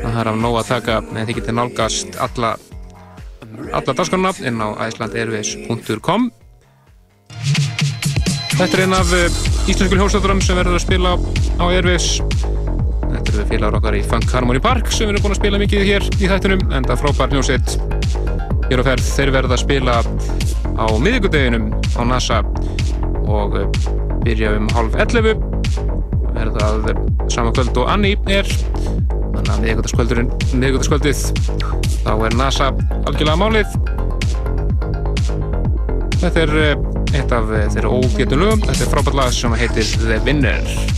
[0.00, 2.56] Það er af nóg að taka en þið getið nálgast alla
[3.70, 6.30] alla dagskrona inn á icelandairways.com
[8.60, 9.36] Þetta er einn af uh,
[9.72, 11.14] íslensku hljóðstöðurum sem verður að spila
[11.56, 12.08] á Airways.
[12.20, 16.04] Þetta eru félagur okkar í Funk Harmony Park sem erum búin að spila mikið hér
[16.18, 17.76] í þættunum en það er frábær hljóðsett
[18.68, 19.08] hér á ferð.
[19.16, 19.96] Þeir verða að spila
[20.76, 22.42] á miðvíkudeginum á NASA
[23.24, 23.64] og uh,
[24.26, 25.40] byrja um halv 11
[26.36, 27.02] verða að uh,
[27.32, 31.24] sama kvöld og Anni er þannig að miðvíkudagskvöldurinn miðvíkudagskvöldið
[32.04, 32.70] þá er NASA
[33.10, 33.74] algjörlega málið.
[36.20, 36.86] Þetta er eh,
[37.18, 38.64] eitt af eh, þeirra ógetum lögum.
[38.68, 40.89] Þetta er frábært lag sem heitir The Winner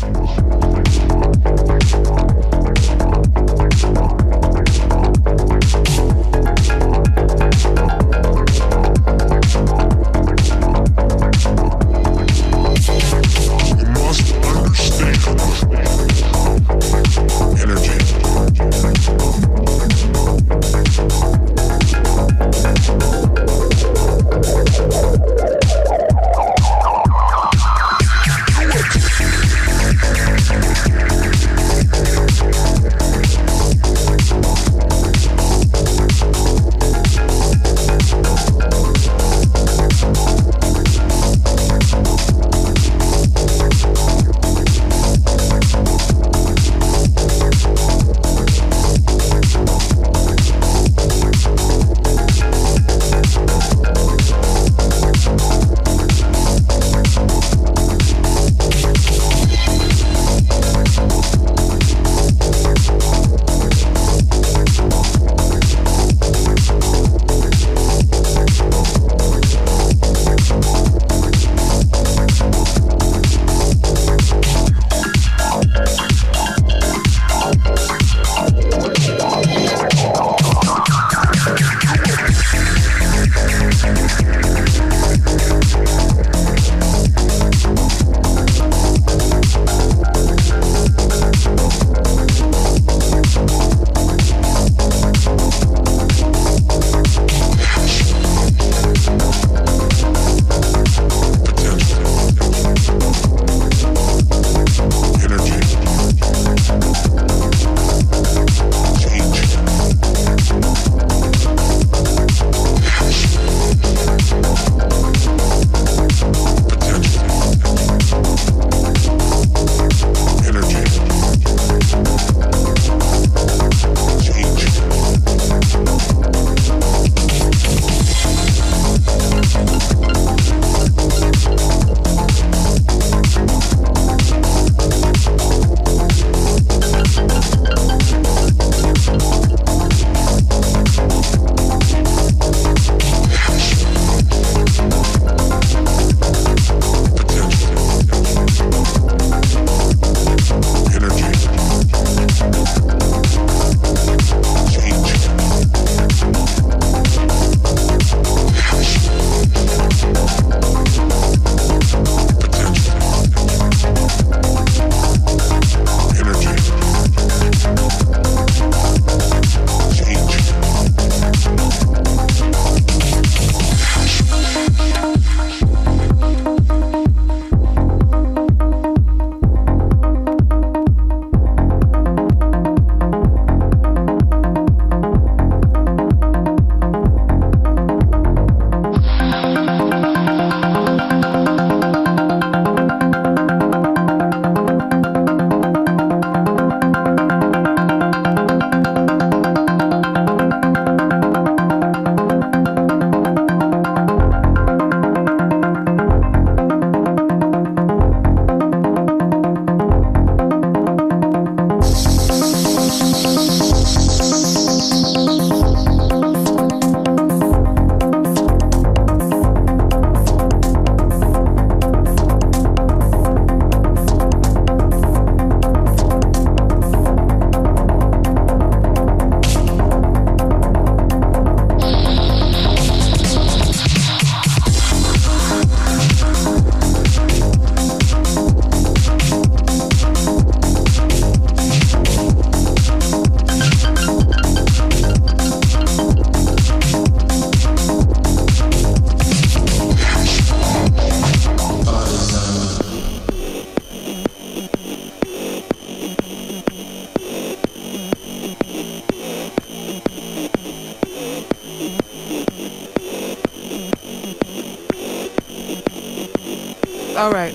[267.22, 267.54] All right.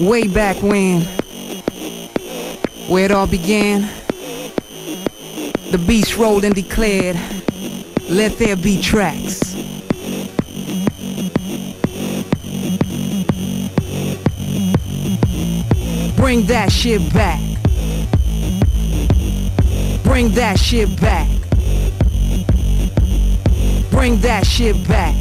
[0.00, 1.02] Way back when,
[2.88, 3.82] where it all began,
[5.70, 7.16] the beast rolled and declared,
[8.10, 9.54] Let there be tracks.
[16.16, 17.40] Bring that shit back.
[20.02, 21.28] Bring that shit back.
[23.92, 25.13] Bring that shit back.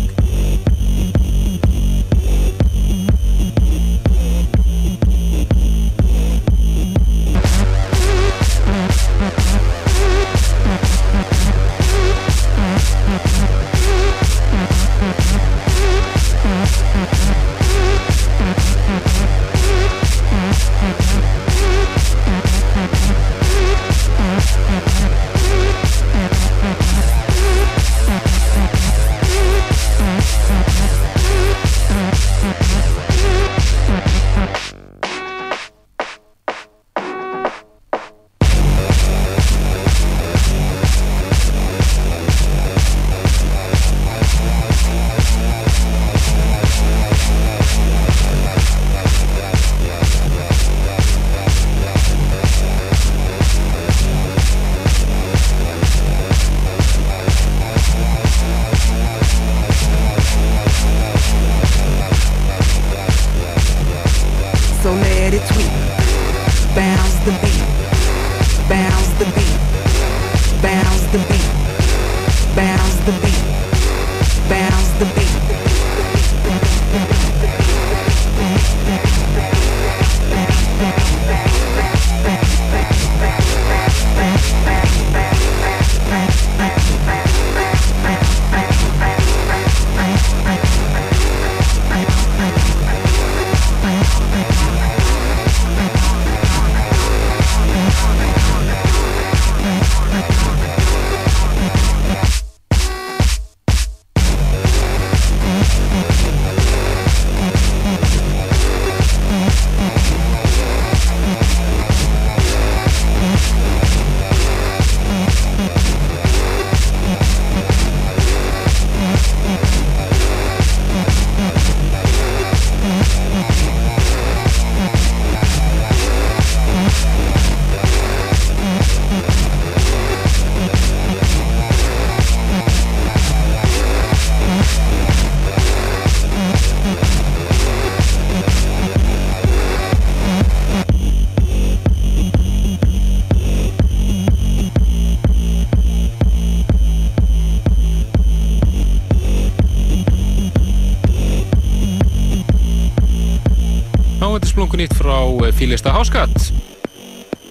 [155.64, 156.52] Eh, Fílista Háskatt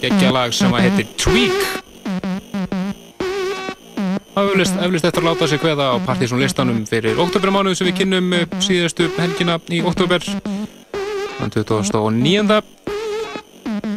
[0.03, 1.61] geggjalag sem að heitir Tweak.
[4.37, 4.77] Eflust
[5.07, 9.09] eftir að láta sig kveða á partysón listanum fyrir oktobermánuð sem við kynnum eh, síðastu
[9.17, 10.25] helgina í oktober
[11.39, 12.61] þann 2009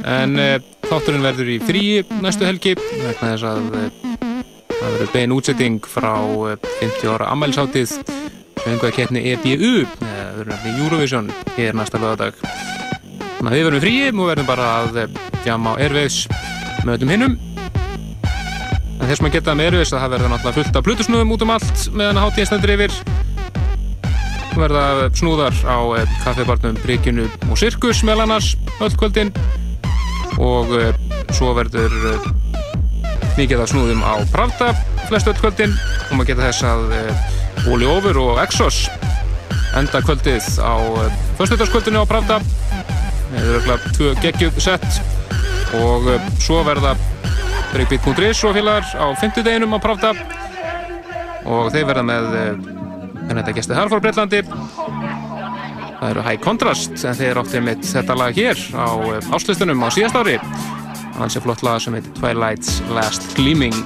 [0.05, 0.47] en e,
[0.85, 3.83] þátturinn verður í fríi næstu helgi vegna þess að e,
[4.69, 6.13] það verður bein útsetting frá
[6.53, 7.97] e, 50 ára ammælsátið
[8.63, 12.39] fengu að keppni EBU verður nefni Eurovision hér næsta lögadag
[13.35, 15.05] þannig að við verðum fríi og verðum bara að e,
[15.43, 16.17] djama á Airwaves
[16.85, 17.35] með öllum hinnum
[18.95, 21.53] en þess maður geta með Airwaves að það verður náttúrulega fullt af plutusnúðum út um
[21.55, 22.97] allt meðan að hátíðin stendur yfir.
[24.55, 24.85] Verða
[25.19, 29.33] snúðar á e, kaffibarnum, Bryggjunu og Sirkus meðal annars öll kvöldin.
[30.39, 30.71] Og
[31.35, 31.93] svo verður
[33.35, 34.71] mikið af snúðum á Pravda
[35.09, 35.75] flest öll kvöldin.
[36.09, 38.85] Og maður geta þess að Óli Ófur og Exos
[39.75, 40.75] enda kvöldið á
[41.35, 42.39] föstudagskvöldinu á Pravda
[43.35, 45.01] það er örgulega tvö geggjuð sett
[45.75, 46.95] og e, svo verða
[47.73, 50.15] Breakbeat.is og félagar á fymtudeginum á Pravda
[51.45, 52.45] og þeir verða með e,
[53.25, 54.43] hvernig þetta gestið þar fór Breitlandi
[56.05, 59.89] það eru High Contrast en þeir áttir mitt þetta lag hér á eh, áslustunum á
[59.93, 60.37] síðast ári.
[61.15, 63.77] Hans er flott lag sem heitir Twilight's Last Gleaming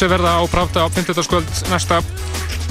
[0.00, 1.24] þessi verða á Pravda á 50.
[1.26, 1.98] skvöld næsta.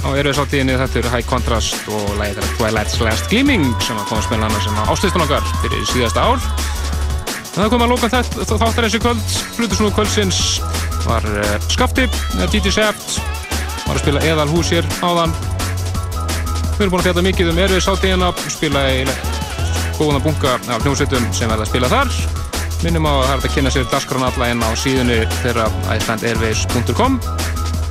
[0.02, 4.18] Á Erfis átíðinni þetta eru High Contrast og lægir Twilight's Last Gleaming sem að koma
[4.18, 6.42] að spila hana sem á áslistan okkar fyrir síðasta ár.
[7.52, 10.40] En það kom að lóka þáttar þessi kvöld Flutusnúðu kvöldsins
[11.04, 12.08] var uh, Skafti,
[12.50, 13.20] DJ Sept
[13.86, 15.36] var að spila Eðal Hús hér áðan.
[16.74, 19.06] Við erum búin að fjalla mikið um Erfis átíðina spila í
[20.00, 22.39] góðan bunga af hljómsveitum sem verða að spila þar
[22.84, 27.18] minnum á að það er að kynna sér dasgrána alla inn á síðunni þeirra icelandairways.com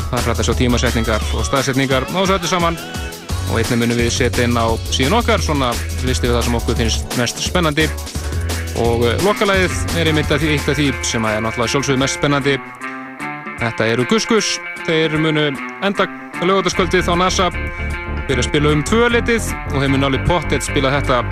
[0.09, 2.07] það er hægt að sjá tímasetningar og staðsetningar.
[2.09, 2.79] Á þessu öllu saman.
[3.49, 5.71] Og einnig munum við setja inn á síðun okkar svona
[6.05, 7.87] listi við það sem okkur finnst mest spennandi.
[8.79, 12.19] Og uh, lokalæðið er einmitt að því eitt af því sem er náttúrulega sjálfsögðu mest
[12.19, 12.57] spennandi.
[13.59, 14.53] Þetta eru Guskus
[14.87, 15.49] þeir munu
[15.85, 16.07] enda
[16.41, 17.49] lögataskvöldið á NASA.
[18.29, 21.23] Byrja að spila um tvöletið og þeir munu alveg pottet spila þetta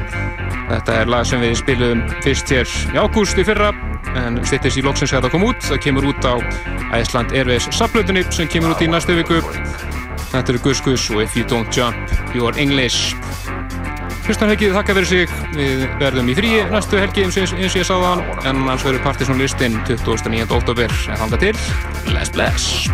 [0.67, 3.71] Þetta er lag sem við spilum fyrst hér í ágúst í fyrra
[4.19, 5.61] en stýttis í loksins að það kom út.
[5.63, 6.35] Það kemur út á
[6.97, 9.39] Iceland Airways saplutunni sem kemur út í næstu viku.
[10.33, 11.95] Þetta eru Gus Gus og If You Don't Jump
[12.35, 13.15] You're English.
[14.27, 15.35] Hlustan helgið þakka fyrir sig.
[15.55, 19.39] Við verðum í fríi næstu helgi eins og ég sáða hann en annars verður Partisan
[19.39, 20.43] listin 29.
[20.51, 21.55] oktober en hanga til.
[22.11, 22.87] Bless bless.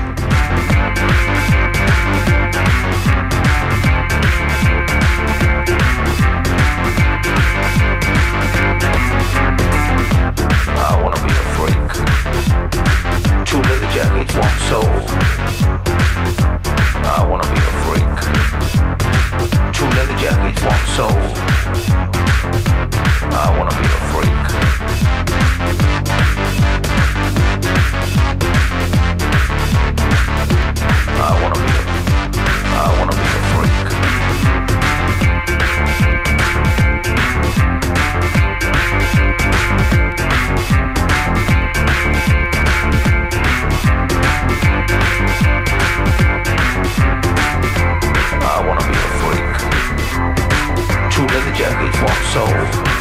[14.23, 14.89] Jackets, one soul.
[17.05, 18.15] I wanna be a freak.
[19.73, 21.17] Two leather jackets, one soul.
[23.31, 24.32] I wanna be a freak.
[51.63, 52.92] Two leather jackets, one soul.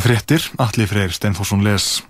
[0.00, 2.00] Fréttir, Alli Freyr Steinforsson les.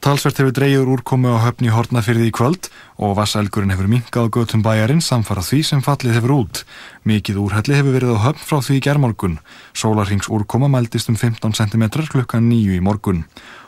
[0.00, 4.62] Talsvert hefur dreigður úrkomu á höfni Hortnafyrði í kvöld og vasselgurinn hefur minkað á götum
[4.64, 6.62] bæjarinn samfara því sem fallið hefur út.
[7.04, 9.36] Mikið úrhelli hefur verið á höfn frá því í gerðmorgun.
[9.76, 13.26] Sólarhings úrkoma mældist um 15 cm klukkan 9 í morgun.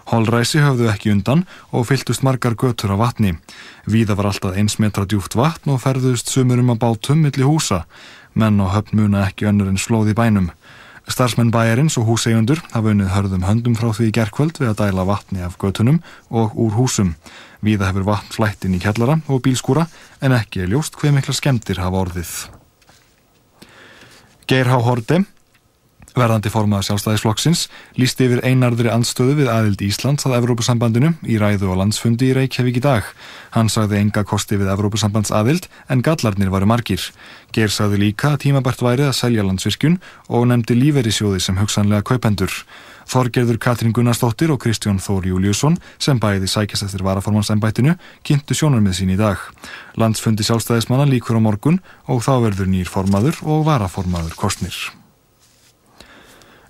[0.09, 3.37] Holræsi höfðu ekki undan og fylltust margar götur á vatni.
[3.85, 7.85] Víða var alltaf eins metra djúft vatn og ferðust sumurum að bátum milli húsa.
[8.33, 10.49] Menn á höfn muna ekki önnur en slóð í bænum.
[11.11, 15.05] Starfsmenn bæjarins og húseigundur hafa unnið hörðum höndum frá því í gerkvöld við að dæla
[15.09, 15.99] vatni af götunum
[16.31, 17.17] og úr húsum.
[17.63, 19.89] Víða hefur vatn flætt inn í kjallara og bílskúra
[20.23, 22.33] en ekki er ljóst hver mikla skemmtir hafa orðið.
[24.47, 24.79] Geir H.
[24.87, 25.25] Horde,
[26.19, 27.67] verðandi formaður sjálfstæðisflokksins,
[27.99, 32.81] lísti yfir einarðri andstöðu við aðild Íslands að Evrópusambandinu í ræðu og landsfundi í Reykjavík
[32.81, 33.09] í dag.
[33.57, 37.11] Hann sagði enga kosti við Evrópusambands aðild en gallarnir varu margir.
[37.53, 39.99] Geir sagði líka að tímabært væri að selja landsvirkjun
[40.33, 42.55] og nefndi líferisjóði sem hugsanlega kaupendur.
[43.09, 49.13] Þorgerður Katrín Gunnarsdóttir og Kristján Þór Júliusson sem bæði sækjast eftir varaformansembættinu kynntu sjónarmið sín
[49.17, 49.43] í dag.
[50.01, 55.02] Landsfundi sjálfstæðismanna líkur á morgun og þá verður nýr formaður og varaformaður kostnir.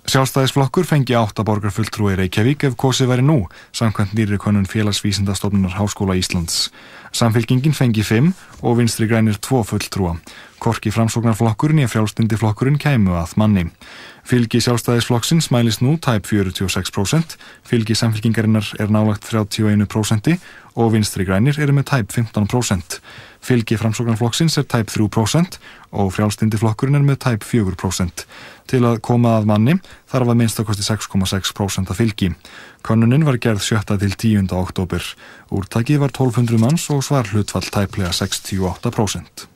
[0.03, 3.37] Sjálfstæðisflokkur fengi áttaborgar fulltrúi Reykjavík ef kosið væri nú,
[3.71, 6.73] samkvæmt nýri konun félagsvísindastofnunar Háskóla Íslands.
[7.15, 10.17] Samfylkingin fengi fimm og vinstri grænir tvo fulltrúa.
[10.59, 13.63] Korki framsóknarflokkurinn í frjálstindi flokkurinn kæmu að manni.
[14.27, 20.35] Fylgi sjálfstæðisflokksins mælist nú tæp 46%, fylgi samfylkingarinnar er nálagt 31%
[20.79, 22.99] og vinstri grænir eru með tæp 15%.
[23.43, 25.59] Fylgi framsóknarflokksins er tæp 3%
[25.99, 28.23] og frjálstindi flokkurinn er með tæp 4%.
[28.69, 29.77] Til að koma að manni
[30.11, 32.33] þarf að minnstakosti 6,6% að fylgi.
[32.83, 33.97] Konnunin var gerð 7.
[34.01, 34.51] til 10.
[34.57, 35.07] oktober.
[35.53, 39.49] Úrtakið var 1200 manns og svar hlutfall tæplega 68%.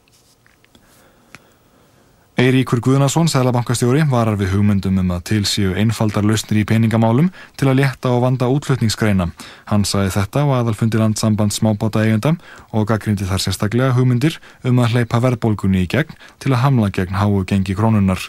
[2.38, 7.72] Eiríkur Guðnason, sælabankastjóri, varar við hugmyndum um að til séu einfaldar lausnir í peningamálum til
[7.72, 9.26] að létta og vanda útflutningsgreina.
[9.66, 12.36] Hann sagði þetta á aðalfundi landsamband smábáta eigenda
[12.70, 17.18] og gaggrindi þar sérstaklega hugmyndir um að hleypa verðbólgunni í gegn til að hamla gegn
[17.18, 18.22] háu gengi krónunnar.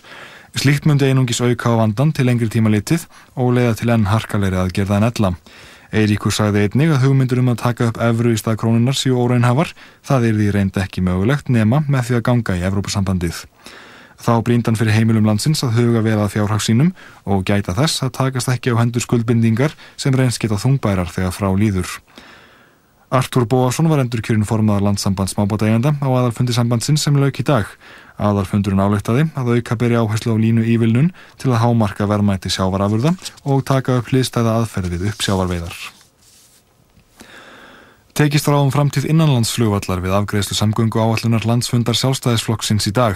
[0.56, 3.04] Slíkt myndi einungis auka á vandan til lengri tíma litið
[3.36, 5.32] og leiða til enn harkalegri aðgerða en ella.
[5.92, 9.70] Eiríkur sagði einnig að hugmyndur um að taka upp evru í stað krónunar síu óreinhafar,
[10.04, 13.44] það er því reynd ekki mögulegt nema með því að ganga í Evrópusambandið.
[14.18, 16.90] Þá bríndan fyrir heimilum landsins að huga vel að fjárhags sínum
[17.24, 21.48] og gæta þess að takast ekki á hendur skuldbindingar sem reynst geta þungbærar þegar frá
[21.54, 21.92] líður.
[23.08, 27.70] Artur Bóasson var endur kjörinn formaðar landsamband smábátaegenda á aðalfundi sambandsins sem lauk í dag.
[28.18, 33.14] Aðalfundurinn álektaði að auka beri áherslu á línu ívilnun til að hámarka verðmæti sjávarafurða
[33.46, 35.78] og taka upp hliðstæða aðferð við uppsjávarveiðar.
[38.18, 43.14] Tekist ráðum framtíð innanlandsflugvallar við afgreðslu samgöngu áallunar landsfundar sjálfstæðisflokksins í dag.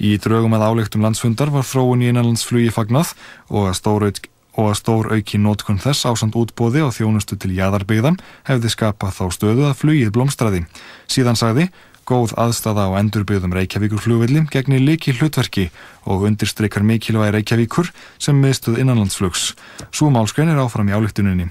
[0.00, 3.10] Í draugum að álektum landsfundar var þróun í innanlandsflugi fagnað
[3.52, 7.52] og að stór, auk, og að stór auki nótkun þess ásand útbóði á þjónustu til
[7.58, 8.16] jæðarbyggðan
[8.48, 10.64] hefði skapað þá stöðu að flugið blómstraði.
[11.04, 11.68] Síðan sagði,
[12.10, 15.68] góð aðstafa á endurbyggðum Reykjavíkur flugvilli gegnir líki hlutverki
[16.10, 19.52] og undirstreykar mikilvægi Reykjavíkur sem miðstuð innanlandsflugs.
[19.94, 21.50] Svo málskrein er áfram í álektuninni.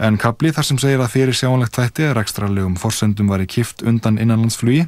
[0.00, 3.84] En kapli þar sem segir að fyrir sjáanlegt þætti er ekstralegum forsendum var í kift
[3.84, 4.86] undan innanlandsflugi